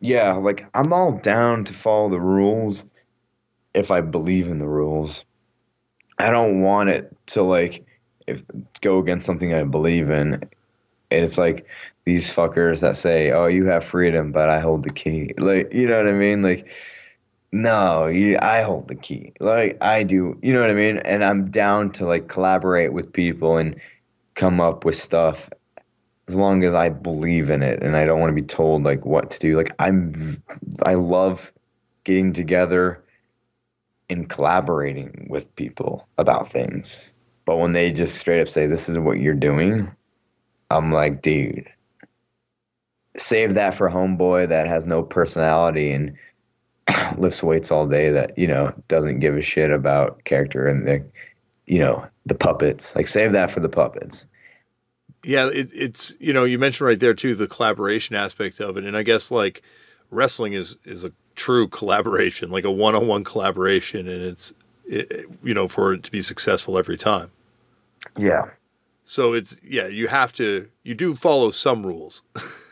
[0.00, 2.84] Yeah, like I'm all down to follow the rules
[3.74, 5.24] if I believe in the rules.
[6.18, 7.86] I don't want it to like
[8.26, 8.42] if
[8.80, 10.34] go against something I believe in.
[10.34, 11.66] And it's like
[12.04, 15.88] these fuckers that say, "Oh, you have freedom, but I hold the key." Like, you
[15.88, 16.42] know what I mean?
[16.42, 16.68] Like,
[17.52, 19.34] no, you, I hold the key.
[19.38, 20.38] Like I do.
[20.42, 20.96] You know what I mean?
[20.98, 23.78] And I'm down to like collaborate with people and
[24.34, 25.50] come up with stuff
[26.28, 29.04] as long as I believe in it and I don't want to be told like
[29.04, 29.56] what to do.
[29.56, 30.14] Like I'm,
[30.86, 31.52] I love
[32.04, 33.04] getting together
[34.08, 37.14] and collaborating with people about things.
[37.44, 39.90] But when they just straight up say, "This is what you're doing,"
[40.70, 41.68] I'm like, dude,
[43.16, 46.16] save that for homeboy that has no personality and
[47.16, 48.10] lifts weights all day.
[48.10, 51.04] That you know doesn't give a shit about character and the,
[51.66, 52.94] you know, the puppets.
[52.96, 54.26] Like save that for the puppets.
[55.24, 58.84] Yeah, it, it's you know you mentioned right there too the collaboration aspect of it,
[58.84, 59.62] and I guess like
[60.10, 64.52] wrestling is is a true collaboration, like a one on one collaboration, and it's
[64.86, 67.30] it, you know for it to be successful every time.
[68.16, 68.50] Yeah.
[69.04, 72.22] So it's yeah you have to you do follow some rules.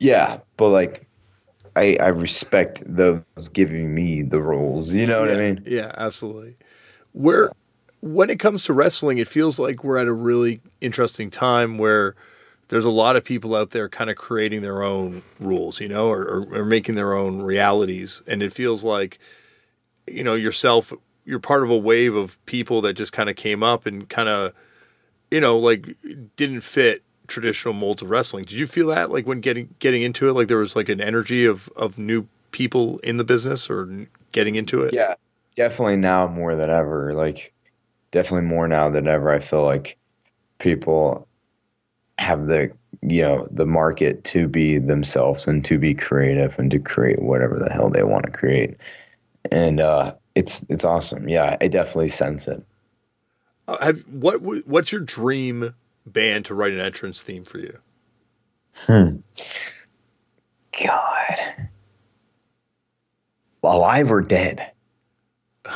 [0.00, 1.06] Yeah, but like
[1.76, 4.92] I I respect those giving me the roles.
[4.92, 5.62] You know yeah, what I mean?
[5.66, 6.56] Yeah, absolutely.
[7.12, 7.50] Where
[8.00, 12.14] when it comes to wrestling, it feels like we're at a really interesting time where
[12.68, 16.08] there's a lot of people out there kind of creating their own rules, you know,
[16.08, 18.22] or, or, or making their own realities.
[18.26, 19.18] And it feels like,
[20.06, 20.92] you know, yourself,
[21.24, 24.28] you're part of a wave of people that just kind of came up and kind
[24.28, 24.52] of,
[25.30, 25.96] you know, like
[26.36, 28.44] didn't fit traditional molds of wrestling.
[28.44, 31.00] Did you feel that like when getting getting into it, like there was like an
[31.00, 34.92] energy of of new people in the business or getting into it?
[34.92, 35.14] Yeah,
[35.54, 37.12] definitely now more than ever.
[37.14, 37.54] Like
[38.10, 39.30] definitely more now than ever.
[39.30, 39.96] I feel like
[40.58, 41.26] people
[42.18, 42.70] have the
[43.02, 47.58] you know the market to be themselves and to be creative and to create whatever
[47.58, 48.76] the hell they want to create
[49.50, 52.62] and uh it's it's awesome yeah i definitely sense it
[53.68, 55.74] uh, have what what's your dream
[56.06, 57.78] band to write an entrance theme for you?
[58.74, 59.16] Hmm.
[60.84, 61.68] God.
[63.62, 64.72] Alive or dead?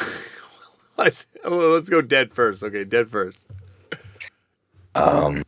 [1.44, 2.62] Well, let's go dead first.
[2.62, 3.38] Okay dead first.
[4.94, 5.42] Um.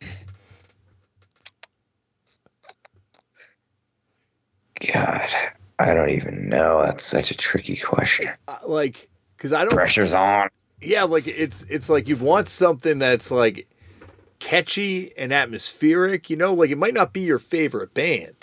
[4.93, 5.29] God,
[5.79, 6.83] I don't even know.
[6.83, 8.29] That's such a tricky question.
[8.47, 10.49] Uh, like, because I don't pressure's on.
[10.83, 13.67] Yeah, like it's it's like you want something that's like
[14.39, 16.31] catchy and atmospheric.
[16.31, 18.35] You know, like it might not be your favorite band.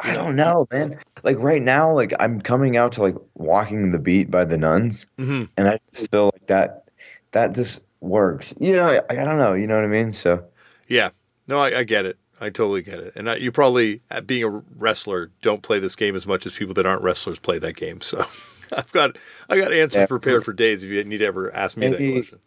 [0.00, 0.98] I don't know, man.
[1.24, 5.06] Like right now, like I'm coming out to like "Walking the Beat" by the Nuns,
[5.18, 5.44] mm-hmm.
[5.56, 6.84] and I just feel like that
[7.32, 8.54] that just works.
[8.60, 9.54] You know, I, I don't know.
[9.54, 10.12] You know what I mean?
[10.12, 10.44] So
[10.86, 11.10] yeah,
[11.48, 12.18] no, I, I get it.
[12.40, 13.12] I totally get it.
[13.16, 16.74] And I, you probably, being a wrestler, don't play this game as much as people
[16.74, 18.00] that aren't wrestlers play that game.
[18.00, 18.24] So
[18.72, 19.16] I've got
[19.48, 20.06] I got answers yeah.
[20.06, 22.38] prepared for days if you need to ever ask me Maybe that question.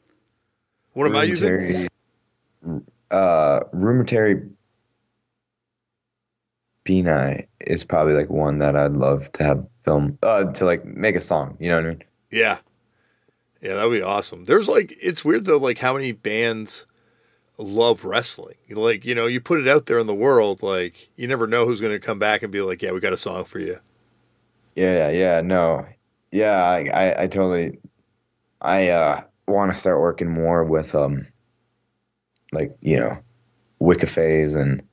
[0.93, 1.87] What am I using?
[3.09, 4.49] Uh, Rudimentary
[6.85, 11.15] Peni is probably like one that I'd love to have film uh, to like make
[11.15, 11.57] a song.
[11.59, 12.03] You know what I mean?
[12.31, 12.57] Yeah,
[13.61, 14.45] yeah, that'd be awesome.
[14.45, 16.85] There's like it's weird though, like how many bands
[17.57, 18.55] love wrestling.
[18.69, 21.65] Like, you know, you put it out there in the world, like you never know
[21.65, 23.79] who's going to come back and be like, "Yeah, we got a song for you."
[24.75, 25.85] Yeah, yeah, no,
[26.31, 27.79] yeah, I, I, I totally,
[28.61, 31.27] I uh, want to start working more with um,
[32.51, 33.17] like you know,
[33.79, 34.83] Wicca Phase and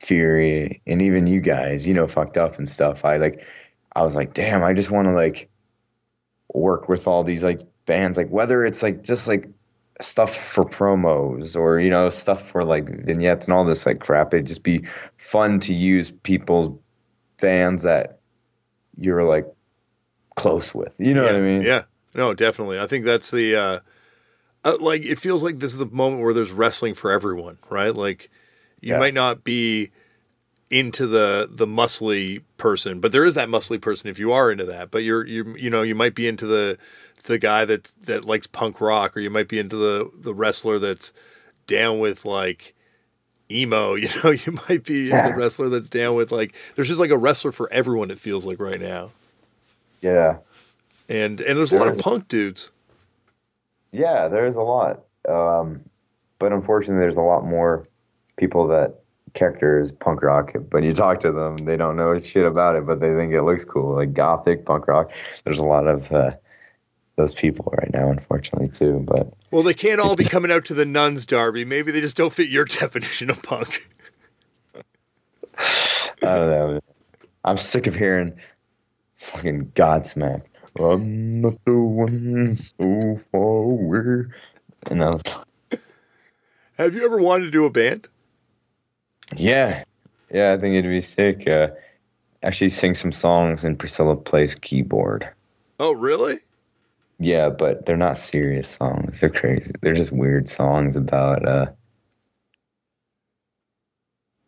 [0.00, 3.04] Fury, and even you guys, you know, fucked up and stuff.
[3.04, 3.46] I like,
[3.94, 5.48] I was like, damn, I just want to like
[6.52, 9.48] work with all these like bands, like whether it's like just like
[10.00, 14.32] stuff for promos or you know stuff for like vignettes and all this like crap
[14.32, 14.86] it'd just be
[15.18, 16.70] fun to use people's
[17.38, 18.18] bands that
[18.96, 19.46] you're like
[20.36, 20.94] close with.
[20.98, 21.62] You know yeah, what i mean?
[21.62, 21.84] yeah.
[22.14, 22.78] No definitely.
[22.78, 23.80] I think that's the uh,
[24.64, 27.94] uh, like it feels like this is the moment where there's wrestling for everyone right
[27.94, 28.30] like
[28.80, 28.98] you yeah.
[28.98, 29.90] might not be
[30.70, 34.64] into the the muscly person but there is that muscly person if you are into
[34.64, 36.78] that but you're you you know you might be into the
[37.24, 40.78] the guy that that likes punk rock, or you might be into the the wrestler
[40.78, 41.12] that's
[41.66, 42.74] down with like
[43.50, 43.94] emo.
[44.00, 45.30] You know, you might be yeah.
[45.30, 46.54] the wrestler that's down with like.
[46.74, 48.10] There's just like a wrestler for everyone.
[48.10, 49.10] It feels like right now.
[50.00, 50.38] Yeah.
[51.08, 52.70] And and there's a lot of punk dudes.
[53.92, 55.04] Yeah, there is a lot.
[55.28, 55.82] Um,
[56.38, 57.88] but unfortunately, there's a lot more
[58.36, 59.00] people that
[59.34, 60.52] characters punk rock.
[60.70, 63.42] But you talk to them, they don't know shit about it, but they think it
[63.42, 65.12] looks cool, like gothic punk rock.
[65.44, 66.32] There's a lot of uh,
[67.16, 69.04] those people right now, unfortunately, too.
[69.06, 71.64] But well, they can't all be coming out to the nuns, Darby.
[71.64, 73.88] Maybe they just don't fit your definition of punk.
[76.22, 76.80] I don't know.
[77.44, 78.38] I'm sick of hearing
[79.16, 80.42] fucking Godsmack.
[80.78, 84.26] I'm not the one so far away.
[84.90, 85.22] And I was
[86.78, 88.08] Have you ever wanted to do a band?
[89.36, 89.84] Yeah.
[90.30, 91.46] Yeah, I think it'd be sick.
[91.46, 91.68] Uh,
[92.42, 95.28] actually sing some songs and Priscilla plays keyboard.
[95.78, 96.36] Oh, really?
[97.18, 99.20] Yeah, but they're not serious songs.
[99.20, 99.72] They're crazy.
[99.80, 101.66] They're just weird songs about uh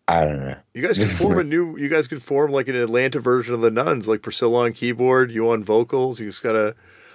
[0.08, 0.56] I don't know.
[0.74, 3.60] You guys could form a new you guys could form like an Atlanta version of
[3.60, 6.20] the nuns, like Priscilla on keyboard, you on vocals.
[6.20, 6.74] You just gotta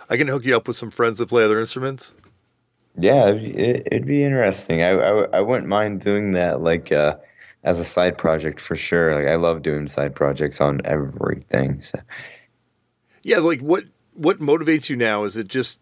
[0.10, 2.14] I can hook you up with some friends that play other instruments.
[2.98, 4.82] Yeah, it, would be interesting.
[4.82, 7.18] I, I, I wouldn't mind doing that like uh,
[7.64, 9.14] as a side project for sure.
[9.14, 11.82] Like I love doing side projects on everything.
[11.82, 12.00] So.
[13.22, 13.84] Yeah, like what
[14.14, 15.26] what motivates you now?
[15.26, 15.80] Is it just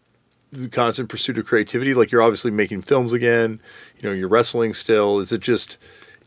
[0.52, 1.94] the constant pursuit of creativity?
[1.94, 3.62] Like you're obviously making films again.
[3.98, 5.20] You know, you're wrestling still.
[5.20, 5.78] Is it just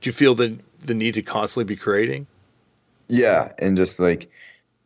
[0.01, 2.27] do you feel the the need to constantly be creating?
[3.09, 4.31] Yeah, and just like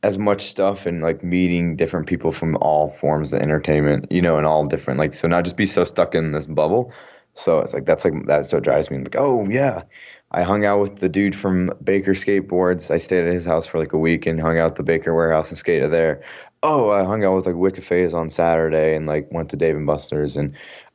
[0.02, 4.36] as much stuff and like meeting different people from all forms of entertainment, you know,
[4.36, 6.92] and all different like so not just be so stuck in this bubble.
[7.34, 8.98] So it's like that's like that's what drives me.
[8.98, 9.84] I'm like, oh yeah,
[10.32, 12.90] I hung out with the dude from Baker Skateboards.
[12.90, 15.14] I stayed at his house for like a week and hung out at the Baker
[15.14, 16.22] warehouse and skated there.
[16.62, 19.76] Oh, I hung out with like Wicca Phase on Saturday and like went to Dave
[19.76, 20.54] and Buster's and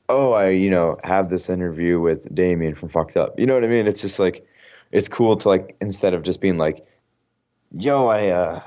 [0.10, 3.40] oh, I you know have this interview with Damian from Fucked Up.
[3.40, 3.88] You know what I mean?
[3.88, 4.46] It's just like
[4.92, 6.86] it's cool to like instead of just being like,
[7.72, 8.62] yo, I uh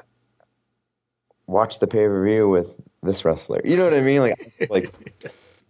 [1.47, 2.71] watched the pay per view with
[3.03, 3.61] this wrestler.
[3.65, 4.21] You know what I mean?
[4.21, 5.25] Like like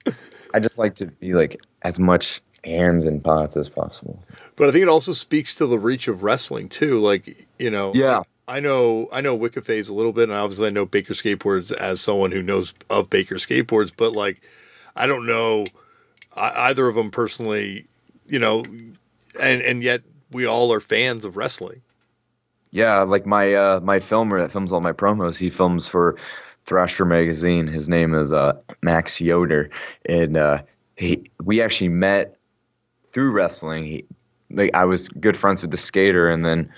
[0.55, 4.23] I just like to be like as much hands and pots as possible.
[4.57, 7.01] But I think it also speaks to the reach of wrestling too.
[7.01, 8.23] Like you know, Yeah.
[8.49, 11.71] I know I know Wicca Phase a little bit, and obviously I know Baker Skateboards
[11.73, 13.93] as someone who knows of Baker Skateboards.
[13.97, 14.43] But like,
[14.97, 15.67] I don't know
[16.37, 17.87] either of them personally.
[18.27, 18.65] You know,
[19.41, 21.83] and and yet we all are fans of wrestling.
[22.70, 26.16] Yeah, like my uh, my filmer that films all my promos, he films for
[26.66, 27.66] Thrasher magazine.
[27.66, 29.70] His name is uh, Max Yoder,
[30.07, 30.62] and uh,
[30.97, 32.37] he we actually met
[33.07, 33.85] through wrestling.
[33.85, 34.05] He
[34.51, 36.70] like I was good friends with the skater, and then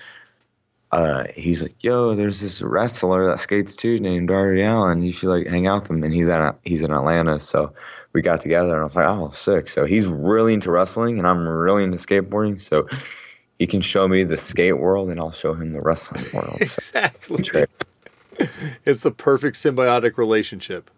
[0.93, 5.03] uh, he's like, "Yo, there's this wrestler that skates too named Darby Allin.
[5.03, 7.75] You should like hang out with him." And he's at he's in Atlanta, so
[8.15, 11.27] we got together, and I was like, "Oh, sick!" So he's really into wrestling, and
[11.27, 12.89] I'm really into skateboarding, so.
[13.63, 16.67] He can show me the skate world, and I'll show him the wrestling world.
[16.67, 16.83] So
[17.37, 17.67] Exactly.
[18.85, 20.91] It's the perfect symbiotic relationship.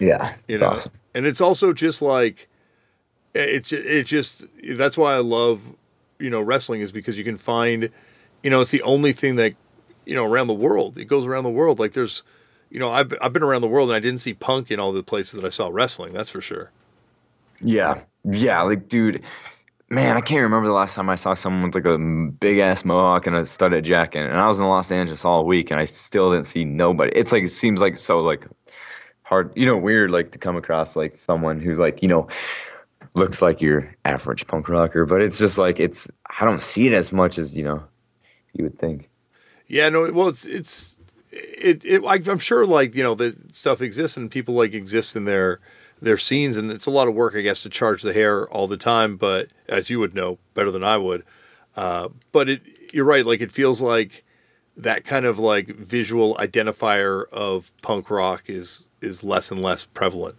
[0.00, 0.92] Yeah, you it's know awesome.
[1.14, 2.48] and it's also just like
[3.34, 4.44] it's it just
[4.76, 5.76] that's why i love
[6.18, 7.90] you know wrestling is because you can find
[8.42, 9.54] you know it's the only thing that
[10.04, 12.22] you know around the world it goes around the world like there's
[12.68, 14.92] you know i've, I've been around the world and i didn't see punk in all
[14.92, 16.70] the places that i saw wrestling that's for sure
[17.60, 19.22] Yeah, yeah, like dude,
[19.88, 22.84] man, I can't remember the last time I saw someone with like a big ass
[22.84, 24.26] mohawk and a studded jacket.
[24.26, 27.12] And I was in Los Angeles all week, and I still didn't see nobody.
[27.14, 28.46] It's like it seems like so like
[29.22, 32.28] hard, you know, weird like to come across like someone who's like you know
[33.14, 36.08] looks like your average punk rocker, but it's just like it's
[36.38, 37.82] I don't see it as much as you know
[38.52, 39.08] you would think.
[39.66, 40.96] yeah no well it's it's
[41.30, 45.24] it, it i'm sure like you know the stuff exists and people like exist in
[45.24, 45.60] their
[46.00, 48.66] their scenes and it's a lot of work i guess to charge the hair all
[48.66, 51.24] the time but as you would know better than i would
[51.76, 54.24] uh, but it you're right like it feels like
[54.76, 60.36] that kind of like visual identifier of punk rock is is less and less prevalent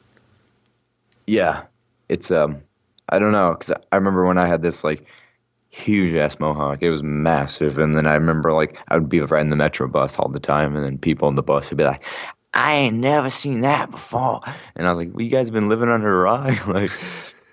[1.28, 1.64] Yeah,
[2.10, 2.62] it's um,
[3.10, 5.05] I don't know, cause I remember when I had this like
[5.70, 6.82] huge ass mohawk.
[6.82, 10.18] It was massive, and then I remember like I would be riding the metro bus
[10.18, 12.03] all the time, and then people on the bus would be like,
[12.53, 14.41] "I ain't never seen that before,"
[14.75, 16.91] and I was like, "Well, you guys have been living under a rock?" like,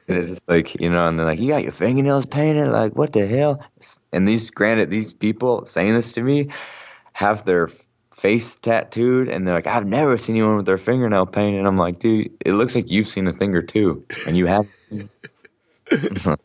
[0.08, 2.68] and it's just like you know, and they're like, "You got your fingernails painted?
[2.68, 3.64] Like, what the hell?"
[4.12, 6.48] And these, granted, these people saying this to me
[7.12, 7.70] have their
[8.16, 11.58] face tattooed and they're like, I've never seen anyone with their fingernail painted.
[11.58, 14.46] And I'm like, dude, it looks like you've seen a thing or two and you
[14.46, 14.66] have.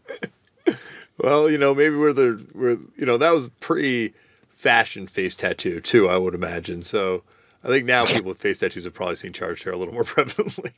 [1.17, 4.13] well you know maybe we're the we're you know that was pre
[4.49, 7.23] fashion face tattoo too i would imagine so
[7.63, 10.03] i think now people with face tattoos have probably seen charged hair a little more
[10.05, 10.71] prevalently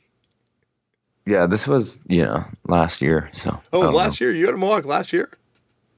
[1.24, 3.30] yeah, this was, you know, last year.
[3.32, 3.50] So.
[3.72, 5.30] oh I it was don't last year you had a mohawk last year.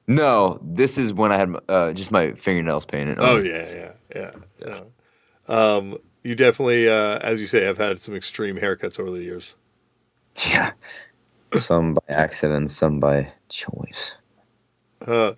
[0.07, 3.19] No, this is when I had uh, just my fingernails painted.
[3.21, 4.31] Oh yeah, yeah, yeah,
[4.67, 4.81] yeah.
[5.49, 9.55] Um, you definitely, uh, as you say, have had some extreme haircuts over the years.
[10.51, 10.73] Yeah.
[11.55, 14.19] Some by accident, some by choice.
[15.01, 15.33] Uh,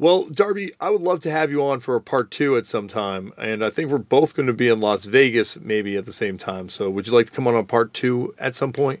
[0.00, 2.88] well, Darby, I would love to have you on for a part two at some
[2.88, 6.12] time, and I think we're both going to be in Las Vegas maybe at the
[6.12, 6.68] same time.
[6.70, 9.00] So, would you like to come on a part two at some point?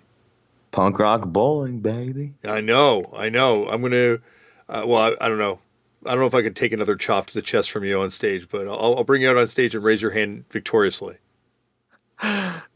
[0.70, 2.34] Punk rock bowling, baby.
[2.44, 3.66] I know, I know.
[3.68, 4.20] I'm going to.
[4.68, 5.58] Uh, well, I, I don't know.
[6.06, 8.10] I don't know if I could take another chop to the chest from you on
[8.10, 11.16] stage, but I'll, I'll bring you out on stage and raise your hand victoriously.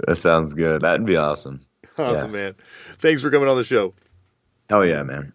[0.06, 0.82] That sounds good.
[0.82, 1.60] That'd be awesome.
[1.96, 2.42] Awesome, Yeah.
[2.42, 2.54] man.
[2.98, 3.94] Thanks for coming on the show.
[4.68, 5.32] Hell yeah, man.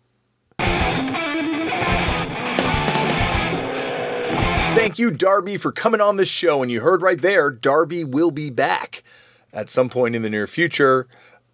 [4.80, 6.62] Thank you, Darby, for coming on the show.
[6.62, 9.04] And you heard right there, Darby will be back
[9.52, 11.06] at some point in the near future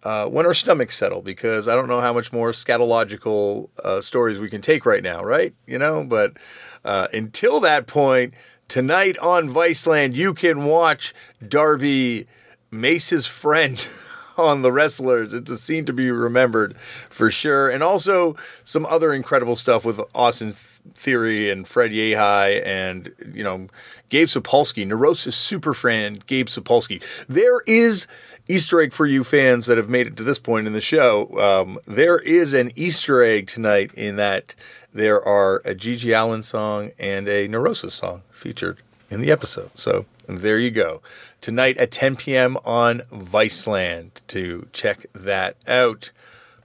[0.04, 4.38] uh, when our stomachs settle, because I don't know how much more scatological uh, stories
[4.38, 5.52] we can take right now, right?
[5.66, 6.36] You know, but
[6.84, 8.32] uh, until that point,
[8.68, 11.12] tonight on Viceland, you can watch
[11.46, 12.28] Darby
[12.70, 13.86] mace his friend.
[14.38, 15.32] On the wrestlers.
[15.32, 17.70] It's a scene to be remembered for sure.
[17.70, 20.52] And also some other incredible stuff with Austin
[20.94, 23.68] Theory and Fred Yehi and, you know,
[24.08, 27.02] Gabe Sapolsky, Neurosis super fan Gabe Sapolsky.
[27.26, 28.06] There is
[28.48, 31.28] Easter egg for you fans that have made it to this point in the show.
[31.38, 34.54] Um, there is an Easter egg tonight in that
[34.92, 38.78] there are a GG Allin song and a Neurosis song featured
[39.10, 39.70] in the episode.
[39.74, 41.02] So there you go.
[41.40, 42.56] Tonight at 10 p.m.
[42.64, 46.10] on Viceland to check that out.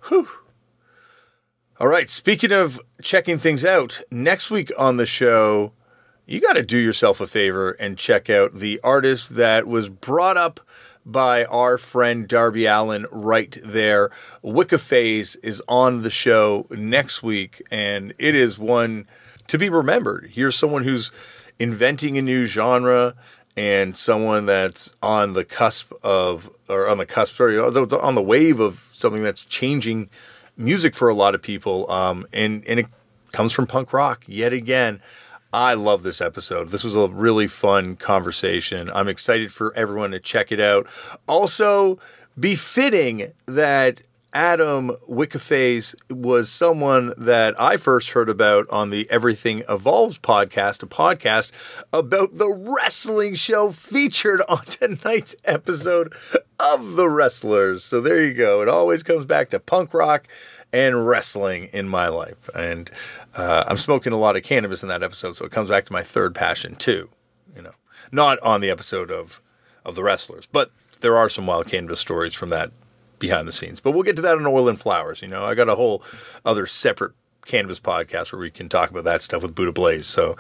[0.08, 0.30] Whew.
[1.82, 2.12] All right.
[2.12, 5.74] Speaking of checking things out, next week on the show,
[6.28, 10.38] you got to do yourself a favor and check out the artist that was brought
[10.38, 10.60] up
[11.08, 14.12] by our friend Darby Allin right there.
[14.44, 19.08] Wicca Phase is on the show next week, and it is one
[19.48, 20.30] to be remembered.
[20.34, 21.10] Here's someone who's
[21.58, 23.16] inventing a new genre
[23.58, 28.60] and someone that's on the cusp of, or on the cusp, sorry, on the wave
[28.60, 30.12] of something that's changing
[30.62, 31.90] music for a lot of people.
[31.92, 32.86] Um, and, and it
[33.32, 35.02] comes from punk rock yet again.
[35.54, 36.70] I love this episode.
[36.70, 38.90] This was a really fun conversation.
[38.94, 40.88] I'm excited for everyone to check it out.
[41.28, 42.00] Also,
[42.40, 44.02] befitting that
[44.34, 50.82] Adam Wicca Phase was someone that I first heard about on the Everything Evolves podcast,
[50.82, 51.52] a podcast
[51.92, 56.14] about the wrestling show featured on tonight's episode
[56.62, 57.84] of The Wrestlers.
[57.84, 58.62] So there you go.
[58.62, 60.30] It always comes back to punk rock
[60.72, 62.50] and wrestling in my life.
[62.56, 62.90] And
[63.36, 65.94] uh, I'm smoking a lot of cannabis in that episode, so it comes back to
[65.94, 67.10] my third passion too.
[67.54, 67.74] You know,
[68.14, 69.42] not on the episode of
[69.84, 70.72] of The Wrestlers, but
[71.02, 72.72] there are some wild cannabis stories from that
[73.22, 73.80] behind the scenes.
[73.80, 75.22] But we'll get to that in Oil and Flowers.
[75.22, 76.04] You know, I got a whole
[76.44, 77.14] other separate
[77.46, 80.08] Canvas podcast where we can talk about that stuff with Buddha Blaze.
[80.08, 80.36] So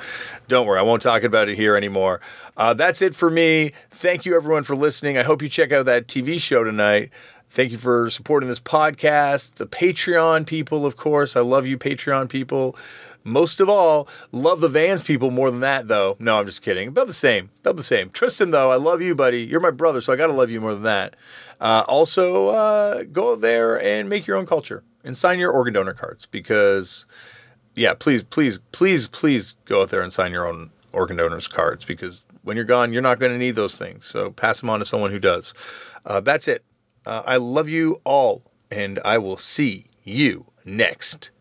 [0.47, 2.21] don't worry, I won't talk about it here anymore.
[2.57, 3.71] Uh, that's it for me.
[3.89, 5.17] Thank you everyone for listening.
[5.17, 7.11] I hope you check out that TV show tonight.
[7.49, 9.55] Thank you for supporting this podcast.
[9.55, 11.35] The Patreon people, of course.
[11.35, 12.77] I love you, Patreon people.
[13.23, 16.15] Most of all, love the Vans people more than that, though.
[16.19, 16.87] No, I'm just kidding.
[16.87, 17.51] About the same.
[17.59, 18.09] About the same.
[18.09, 19.41] Tristan, though, I love you, buddy.
[19.43, 21.15] You're my brother, so I got to love you more than that.
[21.59, 25.93] Uh, also, uh, go there and make your own culture and sign your organ donor
[25.93, 27.05] cards because,
[27.75, 31.85] yeah, please, please, please, please go out there and sign your own organ donors cards
[31.85, 34.05] because when you're gone, you're not going to need those things.
[34.05, 35.53] So pass them on to someone who does.
[36.05, 36.63] Uh, that's it.
[37.05, 41.31] Uh, I love you all, and I will see you next